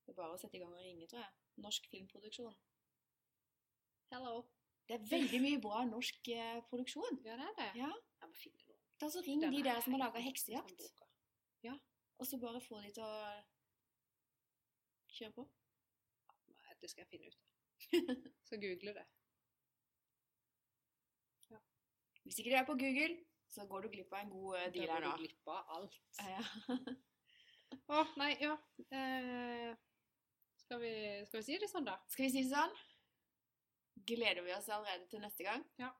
[0.05, 1.33] Det er bare å sette i gang og ringe, tror jeg.
[1.61, 2.55] Norsk filmproduksjon.
[4.13, 4.39] Hello.
[4.85, 7.21] Det er veldig mye bra norsk eh, produksjon.
[7.25, 7.69] Ja, det er det.
[7.81, 7.91] Ja.
[8.21, 8.77] Jeg må finne noe.
[9.01, 10.83] Da så ring de er der som har laga heksejakt,
[11.65, 11.73] ja.
[12.15, 13.15] og så bare få de til å
[15.19, 15.45] kjøre på.
[16.81, 17.37] Det skal jeg finne ut.
[18.45, 19.05] Skal google det.
[22.25, 23.17] Hvis ikke det er på Google,
[23.53, 25.09] så går du glipp av en god deal her nå.
[25.09, 25.97] Da går du glipp av alt.
[26.25, 26.39] Ja.
[27.93, 28.55] oh, nei, ja.
[28.89, 29.75] Eh,
[30.63, 30.93] skal, vi,
[31.29, 31.99] skal vi si det sånn, da?
[32.09, 32.73] Skal vi si det sånn?
[34.09, 35.61] Gleder vi oss allerede til neste gang?
[35.81, 35.91] Ja.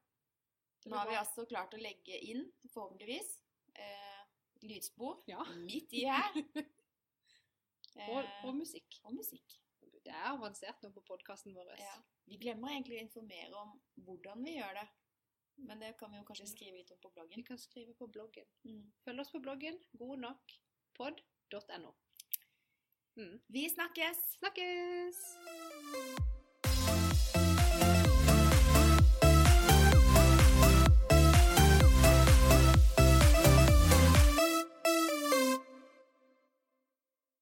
[0.85, 2.43] Nå har vi altså klart å legge inn,
[2.73, 3.37] forhåpentligvis,
[3.77, 4.25] eh,
[4.65, 5.45] lydspor Ja.
[5.61, 6.41] midt i her.
[7.95, 8.99] Eh, Og, og musikk.
[9.03, 9.57] og musikk.
[10.05, 11.71] Det er avansert nå på podkasten vår.
[11.79, 11.95] Ja.
[12.29, 13.73] Vi glemmer egentlig å informere om
[14.05, 14.87] hvordan vi gjør det.
[15.65, 17.37] Men det kan vi jo kanskje skrive litt om på bloggen.
[17.39, 18.45] Vi kan skrive på bloggen.
[18.67, 18.91] Mm.
[19.05, 21.95] Følg oss på bloggen godnokpod.no.
[23.15, 23.39] Mm.
[23.47, 24.23] Vi snakkes!
[24.41, 26.34] Snakkes!